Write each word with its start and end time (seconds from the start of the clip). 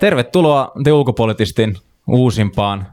Tervetuloa 0.00 0.72
The 0.84 0.92
Ulkopolitistin 0.92 1.76
uusimpaan 2.06 2.86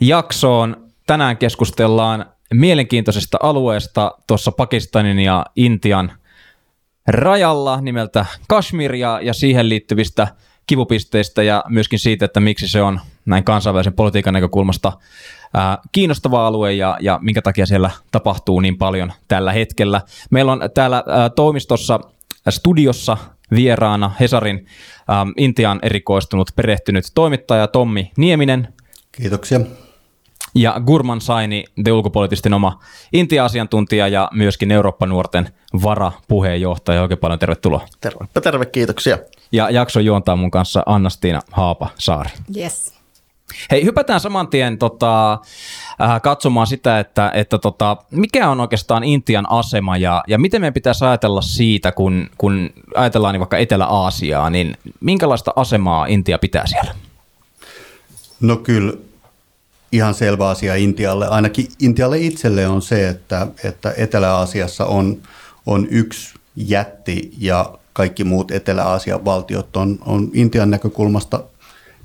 jaksoon. 0.00 0.76
Tänään 1.06 1.36
keskustellaan 1.36 2.26
mielenkiintoisesta 2.54 3.38
alueesta 3.42 4.14
tuossa 4.26 4.52
Pakistanin 4.52 5.18
ja 5.18 5.46
Intian 5.56 6.12
rajalla 7.06 7.80
nimeltä 7.80 8.26
Kashmir 8.48 8.94
ja, 8.94 9.20
ja 9.22 9.34
siihen 9.34 9.68
liittyvistä 9.68 10.28
kivupisteistä 10.66 11.42
ja 11.42 11.64
myöskin 11.68 11.98
siitä, 11.98 12.24
että 12.24 12.40
miksi 12.40 12.68
se 12.68 12.82
on 12.82 13.00
näin 13.26 13.44
kansainvälisen 13.44 13.92
politiikan 13.92 14.34
näkökulmasta 14.34 14.92
ää, 15.54 15.78
kiinnostava 15.92 16.46
alue 16.46 16.72
ja, 16.72 16.98
ja 17.00 17.18
minkä 17.22 17.42
takia 17.42 17.66
siellä 17.66 17.90
tapahtuu 18.12 18.60
niin 18.60 18.78
paljon 18.78 19.12
tällä 19.28 19.52
hetkellä. 19.52 20.00
Meillä 20.30 20.52
on 20.52 20.60
täällä 20.74 21.02
ää, 21.06 21.30
toimistossa 21.30 22.00
studiossa 22.50 23.16
vieraana 23.50 24.10
Hesarin 24.20 24.56
äm, 24.56 25.32
Intian 25.36 25.80
erikoistunut 25.82 26.50
perehtynyt 26.56 27.04
toimittaja 27.14 27.66
Tommi 27.66 28.12
Nieminen. 28.16 28.74
Kiitoksia. 29.12 29.60
Ja 30.54 30.80
Gurman 30.86 31.20
Saini, 31.20 31.64
The 31.84 31.92
Ulkopoliittisten 31.92 32.54
oma 32.54 32.80
Intia-asiantuntija 33.12 34.08
ja 34.08 34.28
myöskin 34.32 34.70
Eurooppa-nuorten 34.70 35.48
varapuheenjohtaja. 35.82 37.02
Oikein 37.02 37.18
paljon 37.18 37.38
tervetuloa. 37.38 37.86
Terve, 38.00 38.26
terve, 38.42 38.66
kiitoksia. 38.66 39.18
Ja 39.52 39.70
jakso 39.70 40.00
juontaa 40.00 40.36
mun 40.36 40.50
kanssa 40.50 40.82
Anna-Stiina 40.86 41.40
Haapa-Saari. 41.52 42.30
Yes. 42.56 42.94
Hei, 43.70 43.84
hypätään 43.84 44.20
saman 44.20 44.48
tien 44.48 44.78
tota, 44.78 45.32
äh, 45.32 46.22
katsomaan 46.22 46.66
sitä, 46.66 47.00
että, 47.00 47.30
että 47.34 47.58
tota, 47.58 47.96
mikä 48.10 48.48
on 48.50 48.60
oikeastaan 48.60 49.04
Intian 49.04 49.50
asema 49.50 49.96
ja, 49.96 50.24
ja 50.28 50.38
miten 50.38 50.60
meidän 50.60 50.74
pitäisi 50.74 51.04
ajatella 51.04 51.42
siitä, 51.42 51.92
kun, 51.92 52.30
kun 52.38 52.70
ajatellaan 52.94 53.32
niin 53.32 53.40
vaikka 53.40 53.58
Etelä-Aasiaa, 53.58 54.50
niin 54.50 54.76
minkälaista 55.00 55.52
asemaa 55.56 56.06
Intia 56.06 56.38
pitää 56.38 56.66
siellä? 56.66 56.94
No 58.40 58.56
kyllä 58.56 58.92
ihan 59.92 60.14
selvä 60.14 60.48
asia 60.48 60.74
Intialle, 60.74 61.28
ainakin 61.28 61.68
Intialle 61.80 62.18
itselle 62.18 62.68
on 62.68 62.82
se, 62.82 63.08
että, 63.08 63.46
että 63.64 63.94
Etelä-Aasiassa 63.96 64.86
on, 64.86 65.22
on 65.66 65.86
yksi 65.90 66.34
jätti 66.56 67.30
ja 67.38 67.78
kaikki 67.92 68.24
muut 68.24 68.50
Etelä-Aasian 68.50 69.24
valtiot 69.24 69.76
on, 69.76 69.98
on 70.06 70.30
Intian 70.32 70.70
näkökulmasta 70.70 71.44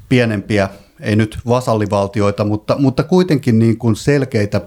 pienempiä 0.09 0.69
ei 0.99 1.15
nyt 1.15 1.37
vasallivaltioita, 1.47 2.45
mutta, 2.45 2.75
mutta 2.77 3.03
kuitenkin 3.03 3.59
niin 3.59 3.77
kuin 3.77 3.95
selkeitä 3.95 4.61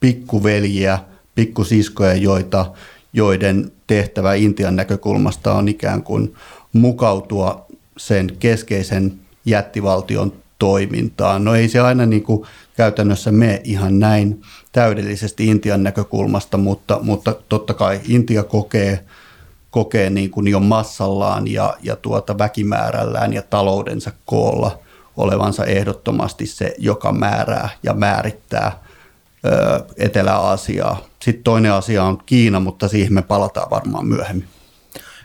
pikkuveljiä, 0.00 0.98
pikkusiskoja, 1.34 2.14
joita, 2.14 2.66
joiden 3.12 3.72
tehtävä 3.86 4.34
Intian 4.34 4.76
näkökulmasta 4.76 5.52
on 5.52 5.68
ikään 5.68 6.02
kuin 6.02 6.34
mukautua 6.72 7.66
sen 7.96 8.36
keskeisen 8.38 9.12
jättivaltion 9.44 10.32
toimintaan. 10.58 11.44
No 11.44 11.54
ei 11.54 11.68
se 11.68 11.80
aina 11.80 12.06
niin 12.06 12.22
kuin 12.22 12.46
käytännössä 12.76 13.32
mene 13.32 13.60
ihan 13.64 13.98
näin 13.98 14.42
täydellisesti 14.72 15.46
Intian 15.46 15.82
näkökulmasta, 15.82 16.58
mutta, 16.58 16.98
mutta 17.02 17.34
totta 17.48 17.74
kai 17.74 18.00
Intia 18.08 18.42
kokee, 18.42 19.04
kokee 19.70 20.10
niin 20.10 20.30
kuin 20.30 20.48
jo 20.48 20.60
massallaan 20.60 21.48
ja, 21.48 21.76
ja 21.82 21.96
tuota 21.96 22.38
väkimäärällään 22.38 23.32
ja 23.32 23.42
taloudensa 23.42 24.12
koolla– 24.24 24.78
olevansa 25.16 25.64
ehdottomasti 25.64 26.46
se, 26.46 26.74
joka 26.78 27.12
määrää 27.12 27.68
ja 27.82 27.94
määrittää 27.94 28.82
Etelä-Aasiaa. 29.96 31.00
Sitten 31.22 31.44
toinen 31.44 31.72
asia 31.72 32.04
on 32.04 32.18
Kiina, 32.26 32.60
mutta 32.60 32.88
siihen 32.88 33.14
me 33.14 33.22
palataan 33.22 33.70
varmaan 33.70 34.06
myöhemmin. 34.06 34.48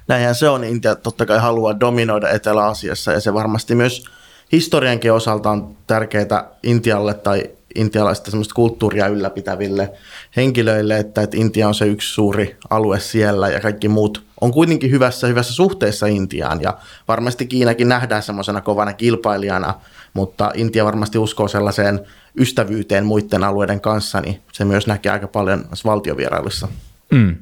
Näinhän 0.08 0.36
se 0.36 0.50
on. 0.50 0.64
Intia 0.64 0.96
totta 0.96 1.26
kai 1.26 1.40
haluaa 1.40 1.80
dominoida 1.80 2.30
Etelä-Asiassa 2.30 3.12
ja 3.12 3.20
se 3.20 3.34
varmasti 3.34 3.76
myös 3.76 4.06
historiankin 4.52 5.14
osalta 5.14 5.50
on 5.50 5.78
tärkeää 5.88 6.50
Intialle 6.64 7.14
tai 7.14 7.50
intialaista 7.76 8.32
semmoista 8.32 8.54
kulttuuria 8.54 9.08
ylläpitäville 9.08 9.92
henkilöille, 10.36 10.98
että, 10.98 11.22
että 11.22 11.38
Intia 11.38 11.68
on 11.68 11.76
se 11.76 11.86
yksi 11.86 12.14
suuri 12.14 12.58
alue 12.70 13.00
siellä 13.00 13.50
ja 13.50 13.60
kaikki 13.60 13.88
muut 13.88 14.24
on 14.42 14.52
kuitenkin 14.52 14.92
hyvässä, 14.92 15.28
hyvässä 15.28 15.54
suhteessa 15.54 16.08
Intiaan 16.08 16.62
ja 16.62 16.78
varmasti 17.08 17.48
Kiinakin 17.48 17.90
nähdään 17.90 18.24
semmoisena 18.24 18.62
kovana 18.62 18.94
kilpailijana, 18.94 19.74
mutta 20.14 20.52
Intia 20.56 20.86
varmasti 20.86 21.18
uskoo 21.18 21.48
sellaiseen 21.48 22.00
ystävyyteen 22.40 23.06
muiden 23.06 23.44
alueiden 23.44 23.82
kanssa, 23.82 24.22
niin 24.22 24.42
se 24.52 24.66
myös 24.66 24.88
näkee 24.88 25.12
aika 25.12 25.28
paljon 25.28 25.66
valtiovierailussa. 25.86 26.68
Mm. 27.12 27.36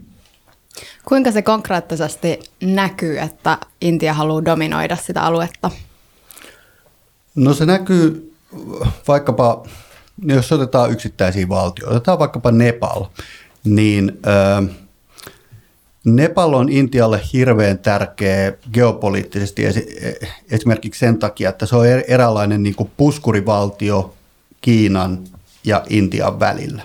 Kuinka 1.06 1.31
se 1.31 1.41
konkreettisesti 1.41 2.40
näkyy, 2.62 3.19
että 3.19 3.58
Intia 3.81 4.14
haluaa 4.14 4.46
dominoida 4.46 4.96
sitä 4.96 5.22
aluetta? 5.22 5.72
No 7.35 7.53
se 7.53 7.66
näkyy 7.66 8.34
vaikkapa 9.08 9.64
jos 10.24 10.52
otetaan 10.52 10.92
yksittäisiä 10.92 11.50
valtioita, 11.50 11.96
otetaan 11.96 12.20
vaikkapa 12.20 12.52
Nepal, 12.52 13.06
niin 13.64 14.20
Nepal 16.06 16.53
on 16.53 16.70
Intialle 16.70 17.22
hirveän 17.34 17.80
tärkeä 17.80 18.53
geopoliittisesti 18.74 19.64
esimerkiksi 20.52 21.00
sen 21.00 21.18
takia, 21.18 21.50
että 21.50 21.66
se 21.66 21.76
on 21.76 21.86
er-, 21.86 22.03
eräänlainen 22.08 22.64
niin 22.64 22.76
kuin 22.76 22.92
puskurivaltio 22.98 24.14
Kiinan 24.62 25.20
ja 25.64 25.84
Intian 25.90 26.40
välillä. 26.40 26.84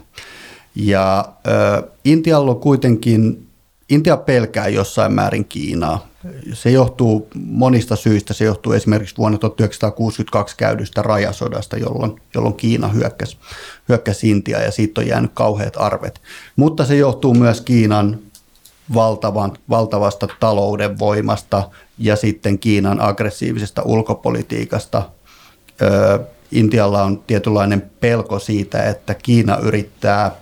Ja 0.75 1.33
ö, 1.47 1.91
Intialla 2.05 2.51
on 2.51 2.61
kuitenkin, 2.61 3.47
Intia 3.91 4.17
pelkää 4.17 4.69
jossain 4.69 5.13
määrin 5.13 5.45
Kiinaa. 5.45 6.07
Se 6.53 6.71
johtuu 6.71 7.29
monista 7.35 7.97
syistä. 7.97 8.35
Se 8.35 8.45
johtuu 8.45 8.73
esimerkiksi 8.73 9.17
vuonna 9.17 9.39
1962 9.39 10.57
käydystä 10.57 11.03
rajasodasta, 11.03 11.77
jolloin, 11.77 12.21
jolloin 12.35 12.55
Kiina 12.55 12.89
hyökkäsi, 12.89 13.37
hyökkäsi 13.89 14.31
Intia 14.31 14.61
ja 14.61 14.71
siitä 14.71 15.01
on 15.01 15.07
jäänyt 15.07 15.31
kauheat 15.35 15.77
arvet. 15.77 16.21
Mutta 16.57 16.85
se 16.85 16.97
johtuu 16.97 17.35
myös 17.35 17.61
Kiinan 17.61 18.19
valtavan, 18.95 19.53
valtavasta 19.71 20.29
talouden 20.41 20.99
voimasta 20.99 21.71
ja 21.99 22.17
sitten 22.17 22.59
Kiinan 22.59 23.01
aggressiivisesta 23.01 23.83
ulkopolitiikasta. 23.83 25.03
Ö, 25.83 26.21
Intialla 26.53 27.03
on 27.03 27.23
tietynlainen 27.27 27.91
pelko 28.01 28.39
siitä, 28.39 28.83
että 28.83 29.15
Kiina 29.15 29.57
yrittää, 29.57 30.33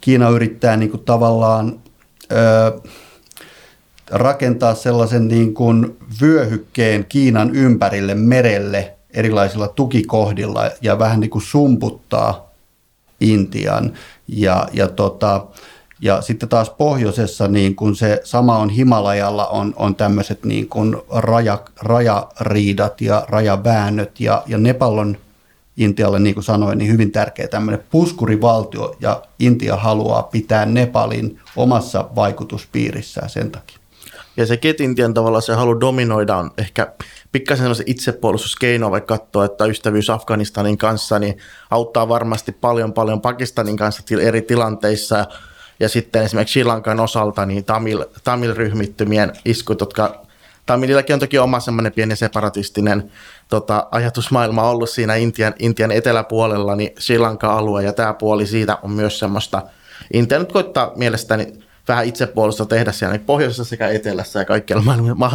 Kiina 0.00 0.28
yrittää 0.28 0.76
niin 0.76 0.90
kuin 0.90 1.04
tavallaan 1.04 1.80
rakentaa 4.10 4.74
sellaisen 4.74 5.28
niin 5.28 5.54
kuin 5.54 5.96
vyöhykkeen 6.20 7.04
Kiinan 7.08 7.56
ympärille 7.56 8.14
merelle 8.14 8.94
erilaisilla 9.10 9.68
tukikohdilla 9.68 10.70
ja 10.80 10.98
vähän 10.98 11.20
niin 11.20 11.30
kuin 11.30 11.42
sumputtaa 11.42 12.50
Intian. 13.20 13.92
Ja, 14.28 14.68
ja, 14.72 14.88
tota, 14.88 15.46
ja 16.00 16.20
sitten 16.20 16.48
taas 16.48 16.70
pohjoisessa 16.70 17.48
niin 17.48 17.76
kuin 17.76 17.94
se 17.96 18.20
sama 18.24 18.58
on 18.58 18.70
Himalajalla 18.70 19.46
on, 19.46 19.72
on 19.76 19.94
tämmöiset 19.94 20.44
niin 20.44 20.68
kuin 20.68 20.96
raja, 21.10 21.62
rajariidat 21.80 23.00
ja 23.00 23.26
rajaväännöt 23.28 24.20
ja, 24.20 24.42
ja 24.46 24.58
Nepal 24.58 24.98
on 24.98 25.16
Intialle, 25.76 26.18
niin 26.18 26.34
kuin 26.34 26.44
sanoin, 26.44 26.78
niin 26.78 26.92
hyvin 26.92 27.12
tärkeä 27.12 27.48
tämmöinen 27.48 27.84
puskurivaltio 27.90 28.96
ja 29.00 29.22
Intia 29.38 29.76
haluaa 29.76 30.22
pitää 30.22 30.66
Nepalin 30.66 31.40
omassa 31.56 32.08
vaikutuspiirissään 32.16 33.30
sen 33.30 33.50
takia. 33.50 33.78
Ja 34.36 34.46
se 34.46 34.56
Ketintien 34.56 35.14
tavalla 35.14 35.40
se 35.40 35.54
halu 35.54 35.80
dominoida 35.80 36.36
on 36.36 36.50
ehkä 36.58 36.92
pikkasen 37.32 37.64
sellaisen 37.64 37.88
itsepuolustuskeino, 37.88 38.90
vaikka 38.90 39.18
katsoa, 39.18 39.44
että 39.44 39.64
ystävyys 39.64 40.10
Afganistanin 40.10 40.78
kanssa 40.78 41.18
niin 41.18 41.38
auttaa 41.70 42.08
varmasti 42.08 42.52
paljon 42.52 42.92
paljon 42.92 43.20
Pakistanin 43.20 43.76
kanssa 43.76 44.02
eri 44.20 44.42
tilanteissa. 44.42 45.26
Ja 45.80 45.88
sitten 45.88 46.22
esimerkiksi 46.22 46.52
Sri 46.52 46.64
Lankan 46.64 47.00
osalta 47.00 47.46
niin 47.46 47.64
Tamil, 47.64 48.04
Tamil-ryhmittymien 48.24 49.32
iskut, 49.44 49.80
jotka 49.80 50.21
Tamilillakin 50.66 51.14
on 51.14 51.20
toki 51.20 51.38
oma 51.38 51.60
semmoinen 51.60 51.92
pieni 51.92 52.16
separatistinen 52.16 53.10
tota, 53.48 53.86
ajatusmaailma 53.90 54.70
ollut 54.70 54.90
siinä 54.90 55.14
Intian, 55.14 55.54
Intian 55.58 55.90
eteläpuolella, 55.90 56.76
niin 56.76 56.90
Sri 56.98 57.18
Lanka-alue 57.18 57.82
ja 57.82 57.92
tämä 57.92 58.14
puoli 58.14 58.46
siitä 58.46 58.78
on 58.82 58.90
myös 58.90 59.18
semmoista. 59.18 59.62
Intia 60.12 60.38
nyt 60.38 60.52
koittaa 60.52 60.92
mielestäni 60.96 61.52
vähän 61.88 62.06
itsepuolustusta 62.06 62.74
tehdä 62.74 62.92
siellä 62.92 63.16
niin 63.16 63.26
pohjoisessa 63.26 63.64
sekä 63.64 63.88
etelässä 63.88 64.38
ja 64.38 64.44
kaikkialla 64.44 64.84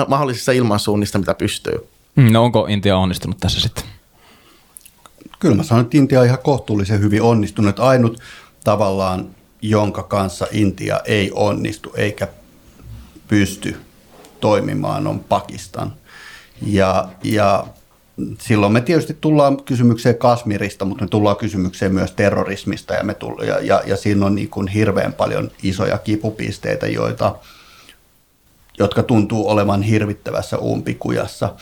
mahdollisissa 0.08 0.52
ilmansuunnista, 0.52 1.20
mitä 1.20 1.34
pystyy. 1.34 1.88
Mm, 2.16 2.32
no 2.32 2.44
onko 2.44 2.66
Intia 2.70 2.98
onnistunut 2.98 3.38
tässä 3.40 3.60
sitten? 3.60 3.84
Kyllä 5.40 5.56
mä 5.56 5.64
sanon, 5.64 5.86
että 5.86 5.98
Intia 5.98 6.20
on 6.20 6.26
ihan 6.26 6.40
kohtuullisen 6.44 7.00
hyvin 7.00 7.22
onnistunut. 7.22 7.80
Ainut 7.80 8.20
tavallaan, 8.64 9.30
jonka 9.62 10.04
kanssa 10.04 10.48
Intia 10.52 11.00
ei 11.06 11.32
onnistu 11.34 11.94
eikä 11.96 12.28
pysty 13.28 13.78
toimimaan, 14.40 15.08
on 15.08 15.20
Pakistan. 15.20 15.94
Ja, 16.62 17.08
ja 17.24 17.68
silloin 18.40 18.74
me 18.74 18.82
tietysti 18.82 19.18
tullaan 19.22 19.64
kysymykseen 19.64 20.18
Kasmirista, 20.18 20.86
mutta 20.86 21.04
me 21.04 21.08
tullaan 21.10 21.38
kysymykseen 21.38 21.94
myös 21.94 22.12
terrorismista 22.12 22.94
ja, 22.94 23.04
me 23.04 23.14
tull- 23.14 23.44
ja, 23.44 23.60
ja, 23.60 23.82
ja 23.86 23.98
siinä 23.98 24.26
on 24.26 24.36
niin 24.36 24.50
kuin 24.50 24.68
hirveän 24.68 25.14
paljon 25.14 25.52
isoja 25.64 25.98
kipupisteitä, 25.98 26.88
joita, 26.88 27.36
jotka 28.80 29.04
tuntuu 29.04 29.50
olevan 29.50 29.82
hirvittävässä 29.82 30.58
umpikujassa. 30.58 31.56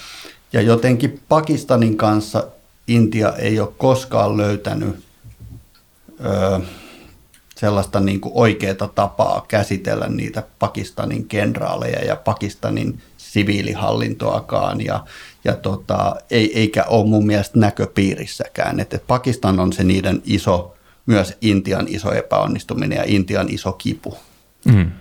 Ja 0.53 0.61
jotenkin 0.61 1.21
Pakistanin 1.29 1.97
kanssa 1.97 2.47
Intia 2.87 3.33
ei 3.33 3.59
ole 3.59 3.69
koskaan 3.77 4.37
löytänyt 4.37 5.03
ö, 6.25 6.59
sellaista 7.55 7.99
niin 7.99 8.21
kuin 8.21 8.31
oikeaa 8.35 8.87
tapaa 8.95 9.45
käsitellä 9.47 10.07
niitä 10.07 10.43
Pakistanin 10.59 11.27
kenraaleja 11.27 12.05
ja 12.05 12.15
Pakistanin 12.15 13.01
siviilihallintoakaan 13.17 14.85
ja, 14.85 15.05
ja 15.43 15.55
tota, 15.55 16.15
ei, 16.31 16.59
eikä 16.59 16.83
ole 16.83 17.07
mun 17.07 17.25
mielestä 17.25 17.59
näköpiirissäkään. 17.59 18.79
Että 18.79 18.99
Pakistan 19.07 19.59
on 19.59 19.73
se 19.73 19.83
niiden 19.83 20.21
iso, 20.25 20.75
myös 21.05 21.37
Intian 21.41 21.85
iso 21.89 22.13
epäonnistuminen 22.13 22.97
ja 22.97 23.03
Intian 23.07 23.49
iso 23.49 23.73
kipu. 23.73 24.17
Mm. 24.65 24.91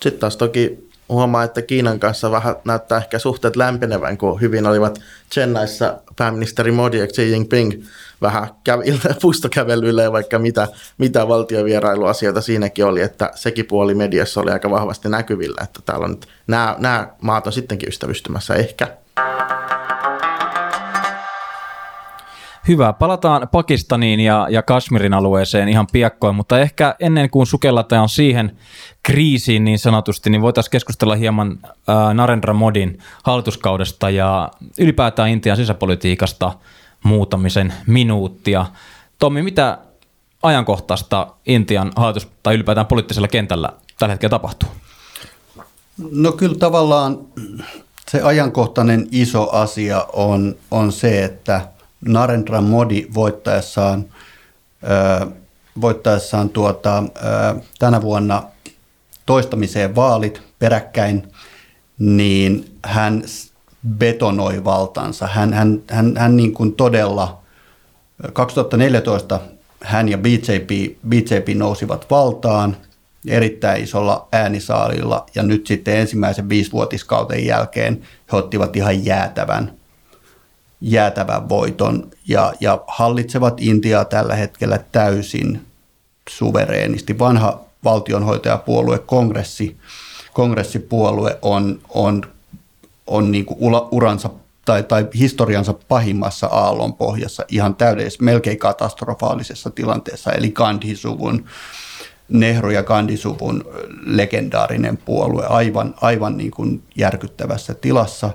Sitten 0.00 0.20
taas 0.20 0.36
toki 0.36 0.89
huomaa, 1.10 1.44
että 1.44 1.62
Kiinan 1.62 2.00
kanssa 2.00 2.30
vähän 2.30 2.56
näyttää 2.64 2.98
ehkä 2.98 3.18
suhteet 3.18 3.56
lämpenevän, 3.56 4.18
kun 4.18 4.40
hyvin 4.40 4.66
olivat 4.66 5.00
Chennaissa 5.32 5.98
pääministeri 6.16 6.72
Modi 6.72 6.98
ja 6.98 7.06
Xi 7.06 7.30
Jinping 7.30 7.84
vähän 8.22 8.48
käv- 8.48 9.16
puistokävelyille 9.22 10.02
ja 10.02 10.12
vaikka 10.12 10.38
mitä, 10.38 10.68
mitä 10.98 11.28
valtiovierailuasioita 11.28 12.40
siinäkin 12.40 12.84
oli, 12.84 13.00
että 13.00 13.30
sekin 13.34 13.66
puoli 13.66 13.94
mediassa 13.94 14.40
oli 14.40 14.50
aika 14.50 14.70
vahvasti 14.70 15.08
näkyvillä, 15.08 15.60
että 15.64 15.80
täällä 15.84 16.04
on 16.04 16.10
nyt, 16.10 16.28
nämä, 16.46 16.76
nämä 16.78 17.08
maat 17.20 17.46
on 17.46 17.52
sittenkin 17.52 17.88
ystävystymässä 17.88 18.54
ehkä. 18.54 18.88
Hyvä. 22.68 22.92
Palataan 22.92 23.48
Pakistaniin 23.48 24.20
ja, 24.20 24.46
ja 24.50 24.62
Kashmirin 24.62 25.14
alueeseen 25.14 25.68
ihan 25.68 25.86
piakkoin, 25.92 26.34
mutta 26.34 26.60
ehkä 26.60 26.94
ennen 27.00 27.30
kuin 27.30 27.46
sukellataan 27.46 28.08
siihen 28.08 28.56
kriisiin 29.02 29.64
niin 29.64 29.78
sanotusti, 29.78 30.30
niin 30.30 30.42
voitaisiin 30.42 30.70
keskustella 30.70 31.14
hieman 31.14 31.58
äh, 31.64 32.14
Narendra 32.14 32.54
Modin 32.54 32.98
hallituskaudesta 33.22 34.10
ja 34.10 34.50
ylipäätään 34.78 35.28
Intian 35.30 35.56
sisäpolitiikasta 35.56 36.52
muutamisen 37.04 37.72
minuuttia. 37.86 38.66
Tommi, 39.18 39.42
mitä 39.42 39.78
ajankohtaista 40.42 41.26
Intian 41.46 41.92
hallitus 41.96 42.28
tai 42.42 42.54
ylipäätään 42.54 42.86
poliittisella 42.86 43.28
kentällä 43.28 43.72
tällä 43.98 44.12
hetkellä 44.12 44.30
tapahtuu? 44.30 44.68
No 46.12 46.32
kyllä 46.32 46.56
tavallaan 46.56 47.18
se 48.10 48.22
ajankohtainen 48.22 49.08
iso 49.12 49.50
asia 49.50 50.06
on, 50.12 50.56
on 50.70 50.92
se, 50.92 51.24
että– 51.24 51.60
Narendra 52.06 52.60
Modi 52.60 53.06
voittaessaan, 53.14 54.04
voittaessaan 55.80 56.48
tuota, 56.48 57.02
tänä 57.78 58.02
vuonna 58.02 58.42
toistamiseen 59.26 59.94
vaalit 59.94 60.42
peräkkäin, 60.58 61.32
niin 61.98 62.78
hän 62.84 63.24
betonoi 63.88 64.64
valtansa. 64.64 65.26
Hän, 65.26 65.52
hän, 65.52 65.82
hän, 65.90 66.16
hän 66.16 66.36
niin 66.36 66.54
kuin 66.54 66.74
todella 66.74 67.40
2014 68.32 69.40
hän 69.84 70.08
ja 70.08 70.18
BJP, 70.18 70.96
BJP 71.08 71.48
nousivat 71.54 72.10
valtaan 72.10 72.76
erittäin 73.28 73.84
isolla 73.84 74.28
äänisaalilla 74.32 75.26
ja 75.34 75.42
nyt 75.42 75.66
sitten 75.66 75.96
ensimmäisen 75.96 76.48
viisivuotiskauden 76.48 77.46
jälkeen 77.46 78.02
he 78.32 78.36
ottivat 78.36 78.76
ihan 78.76 79.04
jäätävän 79.04 79.72
jäätävän 80.80 81.48
voiton 81.48 82.10
ja, 82.28 82.52
ja 82.60 82.84
hallitsevat 82.86 83.60
Intiaa 83.60 84.04
tällä 84.04 84.34
hetkellä 84.34 84.78
täysin 84.92 85.66
suvereenisti. 86.28 87.18
Vanha 87.18 87.60
valtionhoitajapuolue, 87.84 88.98
kongressi, 88.98 89.76
kongressipuolue 90.32 91.38
on, 91.42 91.80
on, 91.88 92.22
on 93.06 93.30
niin 93.30 93.44
kuin 93.44 93.58
uransa 93.90 94.30
tai, 94.64 94.82
tai 94.82 95.08
historiansa 95.18 95.74
pahimmassa 95.88 96.46
aallonpohjassa 96.46 97.44
ihan 97.48 97.74
täydellisessä, 97.74 98.24
melkein 98.24 98.58
katastrofaalisessa 98.58 99.70
tilanteessa, 99.70 100.32
eli 100.32 100.50
Gandhi-suvun, 100.50 101.44
Nehru 102.28 102.70
ja 102.70 102.82
Gandhi-suvun 102.82 103.64
legendaarinen 104.06 104.96
puolue, 104.96 105.46
aivan, 105.46 105.94
aivan 106.00 106.36
niin 106.36 106.50
kuin 106.50 106.82
järkyttävässä 106.96 107.74
tilassa 107.74 108.30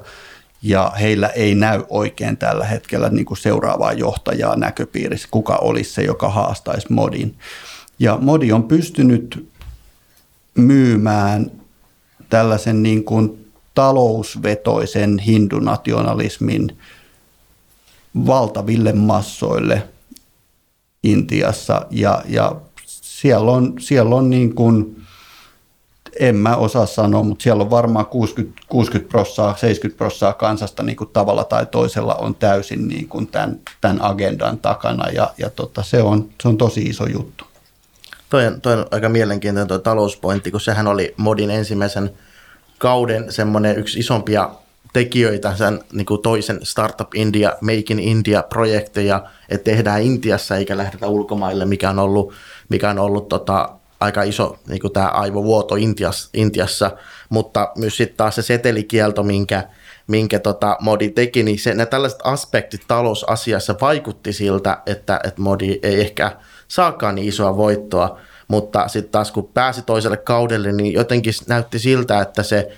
ja 0.62 0.92
heillä 1.00 1.28
ei 1.28 1.56
näy 1.56 1.84
oikein 1.90 2.38
tällä 2.38 2.66
hetkellä 2.66 3.10
niin 3.10 3.25
kuin 3.25 3.38
seuraavaa 3.38 3.94
johtajaa 3.94 4.56
näköpiirissä, 4.56 5.28
kuka 5.31 5.56
olisi 5.56 5.94
se, 5.94 6.04
joka 6.04 6.30
haastaisi 6.30 6.94
Modin. 6.94 7.36
Ja 8.00 8.18
Modi 8.22 8.52
on 8.52 8.63
pystynyt 8.63 9.50
myymään 10.57 11.52
tällaisen 12.30 12.84
niin 12.84 13.04
kuin 13.04 13.52
talousvetoisen 13.74 15.19
hindunationalismin 15.19 16.78
valtaville 18.25 18.94
massoille 18.94 19.88
Intiassa 21.04 21.86
ja, 21.92 22.22
ja 22.28 22.56
siellä 22.86 23.52
on, 23.52 23.74
siellä 23.80 24.16
on 24.16 24.30
niin 24.30 24.56
kuin 24.56 25.05
en 26.19 26.35
mä 26.35 26.56
osaa 26.56 26.85
sanoa, 26.85 27.23
mutta 27.23 27.44
siellä 27.44 27.63
on 27.63 27.69
varmaan 27.69 28.06
60, 28.06 28.62
60 28.69 29.12
prossaa, 29.12 29.56
70 29.56 29.97
prossaa 29.97 30.33
kansasta 30.33 30.83
niin 30.83 30.95
kuin 30.95 31.09
tavalla 31.13 31.44
tai 31.44 31.65
toisella 31.65 32.15
on 32.15 32.35
täysin 32.35 32.88
niin 32.88 33.09
kuin 33.09 33.27
tämän, 33.27 33.59
tämän 33.81 34.01
agendan 34.01 34.57
takana 34.57 35.09
ja, 35.09 35.33
ja 35.38 35.50
tota, 35.50 35.83
se, 35.83 36.01
on, 36.01 36.29
se 36.41 36.47
on 36.47 36.57
tosi 36.57 36.81
iso 36.81 37.06
juttu. 37.06 37.45
Toi 38.29 38.47
on, 38.47 38.62
toi 38.62 38.73
on 38.73 38.85
aika 38.91 39.09
mielenkiintoinen 39.09 39.67
tuo 39.67 39.79
talouspointti, 39.79 40.51
kun 40.51 40.62
sehän 40.62 40.88
oli 40.88 41.13
Modin 41.17 41.50
ensimmäisen 41.50 42.12
kauden 42.78 43.31
semmoinen 43.31 43.78
yksi 43.78 43.99
isompia 43.99 44.49
tekijöitä, 44.94 45.56
sen 45.56 45.83
niin 45.94 46.06
kuin 46.06 46.21
toisen 46.21 46.59
Startup 46.63 47.16
India, 47.16 47.54
Make 47.61 47.83
in 47.90 47.99
India-projekteja, 47.99 49.23
että 49.49 49.63
tehdään 49.63 50.01
Intiassa 50.01 50.57
eikä 50.57 50.78
lähdetä 50.78 51.07
ulkomaille, 51.07 51.66
mikä 51.66 51.90
on 51.90 51.99
ollut, 51.99 52.33
mikä 52.69 52.90
on 52.90 52.99
ollut 52.99 53.30
tota, 53.30 53.69
aika 54.06 54.24
iso 54.24 54.57
niin 54.68 54.81
kuin 54.81 54.94
tämä 54.94 55.07
aivovuoto 55.07 55.76
Intiassa, 55.76 56.30
Intiassa, 56.33 56.92
mutta 57.30 57.71
myös 57.78 57.97
sitten 57.97 58.18
taas 58.18 58.35
se 58.35 58.42
setelikielto, 58.42 59.24
minkä, 59.24 59.64
minkä 60.07 60.40
tota 60.40 60.78
Modi 60.80 61.09
teki, 61.09 61.44
niin 61.44 61.59
se, 61.59 61.74
ne 61.74 61.85
tällaiset 61.85 62.19
aspektit 62.24 62.81
talousasiassa 62.88 63.76
vaikutti 63.81 64.33
siltä, 64.33 64.78
että, 64.85 65.19
että 65.24 65.42
Modi 65.42 65.80
ei 65.83 66.02
ehkä 66.02 66.31
saakaan 66.68 67.16
niin 67.16 67.28
isoa 67.28 67.57
voittoa, 67.57 68.19
mutta 68.47 68.88
sitten 68.88 69.12
taas 69.12 69.31
kun 69.31 69.50
pääsi 69.54 69.81
toiselle 69.81 70.18
kaudelle, 70.18 70.71
niin 70.71 70.94
jotenkin 70.94 71.33
näytti 71.47 71.80
siltä, 71.80 72.21
että 72.21 72.44
se 72.44 72.78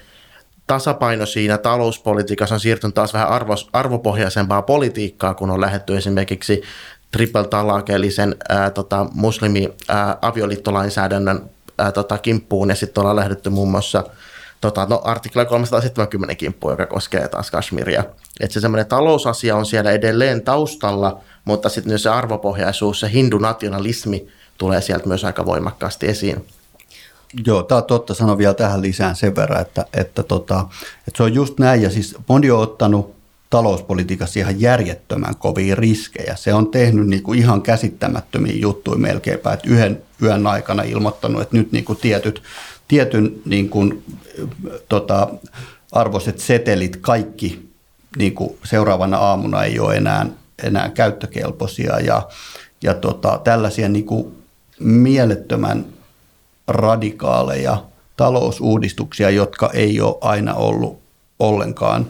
tasapaino 0.67 1.25
siinä 1.25 1.57
talouspolitiikassa 1.57 2.55
on 2.55 2.59
siirtynyt 2.59 2.95
taas 2.95 3.13
vähän 3.13 3.27
arvos, 3.27 3.69
arvopohjaisempaa 3.73 4.61
politiikkaa, 4.61 5.33
kun 5.33 5.49
on 5.49 5.61
lähdetty 5.61 5.97
esimerkiksi 5.97 6.61
triple 7.11 7.47
talak, 7.47 7.89
eli 7.89 8.11
sen 8.11 8.35
ää, 8.49 8.69
tota, 8.69 9.07
muslimi 9.13 9.73
ää, 9.87 10.17
avioliittolainsäädännön 10.21 11.49
ää, 11.77 11.91
tota, 11.91 12.17
kimppuun, 12.17 12.69
ja 12.69 12.75
sitten 12.75 13.01
ollaan 13.01 13.15
lähdetty 13.15 13.49
muun 13.49 13.71
muassa 13.71 14.03
tota, 14.61 14.85
no, 14.89 15.01
artikla 15.03 15.45
370 15.45 16.35
kimppuun, 16.35 16.73
joka 16.73 16.85
koskee 16.85 17.27
taas 17.27 17.51
Kashmiria. 17.51 18.03
Että 18.39 18.53
se 18.53 18.59
semmoinen 18.59 18.85
talousasia 18.85 19.55
on 19.55 19.65
siellä 19.65 19.91
edelleen 19.91 20.41
taustalla, 20.41 21.21
mutta 21.45 21.69
sitten 21.69 21.91
myös 21.91 22.03
se 22.03 22.09
arvopohjaisuus, 22.09 22.99
se 22.99 23.11
hindunationalismi 23.11 24.27
tulee 24.57 24.81
sieltä 24.81 25.07
myös 25.07 25.25
aika 25.25 25.45
voimakkaasti 25.45 26.07
esiin. 26.07 26.45
Joo, 27.45 27.63
tämä 27.63 27.77
on 27.77 27.83
totta. 27.83 28.13
Sanon 28.13 28.37
vielä 28.37 28.53
tähän 28.53 28.81
lisään 28.81 29.15
sen 29.15 29.35
verran, 29.35 29.61
että, 29.61 29.85
että, 29.93 30.23
tota, 30.23 30.65
että 31.07 31.17
se 31.17 31.23
on 31.23 31.33
just 31.33 31.59
näin. 31.59 31.81
Ja 31.81 31.89
siis 31.89 32.15
moni 32.27 32.51
on 32.51 32.59
ottanut 32.59 33.16
talouspolitiikassa 33.49 34.39
ihan 34.39 34.61
järjettömän 34.61 35.35
kovia 35.35 35.75
riskejä. 35.75 36.35
Se 36.35 36.53
on 36.53 36.71
tehnyt 36.71 37.07
niin 37.07 37.23
kuin 37.23 37.39
ihan 37.39 37.61
käsittämättömiä 37.61 38.53
juttuja 38.55 38.97
melkeinpä, 38.97 39.53
että 39.53 39.69
yhden 39.69 40.01
yön 40.23 40.47
aikana 40.47 40.83
ilmoittanut, 40.83 41.41
että 41.41 41.57
nyt 41.57 41.71
niin 41.71 41.85
kuin 41.85 41.99
tietyt, 42.01 42.43
tietyn 42.87 43.41
niin 43.45 43.69
kuin, 43.69 44.03
tota, 44.89 45.27
arvoiset 45.91 46.39
setelit 46.39 46.95
kaikki 46.95 47.69
niin 48.17 48.35
kuin 48.35 48.57
seuraavana 48.63 49.17
aamuna 49.17 49.63
ei 49.63 49.79
ole 49.79 49.95
enää, 49.95 50.25
enää 50.63 50.89
käyttökelpoisia 50.89 51.99
ja, 51.99 52.21
ja 52.83 52.93
tota, 52.93 53.41
tällaisia 53.43 53.89
niin 53.89 54.05
kuin 54.05 54.37
mielettömän 54.79 55.85
radikaaleja 56.67 57.83
talousuudistuksia, 58.17 59.29
jotka 59.29 59.69
ei 59.73 60.01
ole 60.01 60.17
aina 60.21 60.53
ollut 60.53 60.99
ollenkaan 61.39 62.07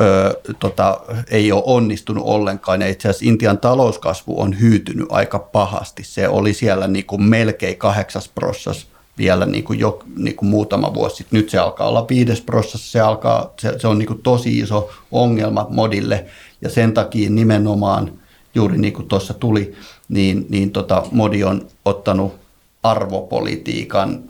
ö, 0.00 0.40
tota, 0.58 1.00
ei 1.30 1.52
ole 1.52 1.62
onnistunut 1.66 2.24
ollenkaan. 2.26 2.80
Ja 2.80 2.88
itse 2.88 3.08
asiassa 3.08 3.28
Intian 3.28 3.58
talouskasvu 3.58 4.40
on 4.40 4.60
hyytynyt 4.60 5.06
aika 5.10 5.38
pahasti. 5.38 6.04
Se 6.04 6.28
oli 6.28 6.54
siellä 6.54 6.86
niin 6.86 7.06
kuin 7.06 7.22
melkein 7.22 7.76
kahdeksas 7.76 8.28
prossas 8.28 8.86
vielä 9.18 9.46
niin 9.46 9.64
kuin 9.64 9.78
jo 9.78 10.02
niin 10.16 10.36
kuin 10.36 10.48
muutama 10.48 10.94
vuosi 10.94 11.16
sitten. 11.16 11.36
Nyt 11.36 11.50
se 11.50 11.58
alkaa 11.58 11.88
olla 11.88 12.06
viides 12.08 12.40
prossassa, 12.40 12.90
se, 12.90 13.00
alkaa, 13.00 13.52
se, 13.60 13.78
se 13.78 13.88
on 13.88 13.98
niin 13.98 14.06
kuin 14.06 14.22
tosi 14.22 14.58
iso 14.58 14.90
ongelma 15.12 15.66
modille 15.70 16.26
ja 16.60 16.70
sen 16.70 16.94
takia 16.94 17.30
nimenomaan 17.30 18.12
juuri 18.54 18.78
niin 18.78 18.92
kuin 18.92 19.08
tuossa 19.08 19.34
tuli, 19.34 19.74
niin, 20.08 20.46
niin 20.48 20.70
tota, 20.70 21.02
modi 21.10 21.44
on 21.44 21.68
ottanut 21.84 22.34
arvopolitiikan 22.82 24.22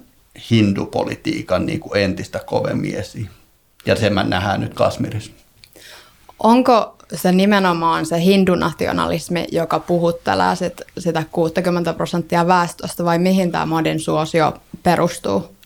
hindupolitiikan 0.50 1.66
niin 1.66 1.80
kuin 1.80 2.00
entistä 2.00 2.38
kovemmin 2.38 2.94
esiin. 2.94 3.28
Ja 3.86 3.96
sen 3.96 4.14
mä 4.14 4.24
nähdään 4.24 4.60
nyt 4.60 4.74
Kasmirissa. 4.74 5.32
Onko 6.38 6.96
se 7.14 7.32
nimenomaan 7.32 8.06
se 8.06 8.20
hindunationalismi, 8.20 9.46
joka 9.52 9.80
puhuttelee 9.80 10.56
sit, 10.56 10.82
sitä 10.98 11.24
60 11.32 11.94
prosenttia 11.94 12.46
väestöstä, 12.46 13.04
vai 13.04 13.18
mihin 13.18 13.52
tämä 13.52 13.66
modin 13.66 14.00
suosio 14.00 14.52
perustuu? 14.82 15.56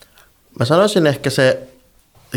Mä 0.59 0.65
sanoisin 0.65 1.07
ehkä 1.07 1.29
se 1.29 1.70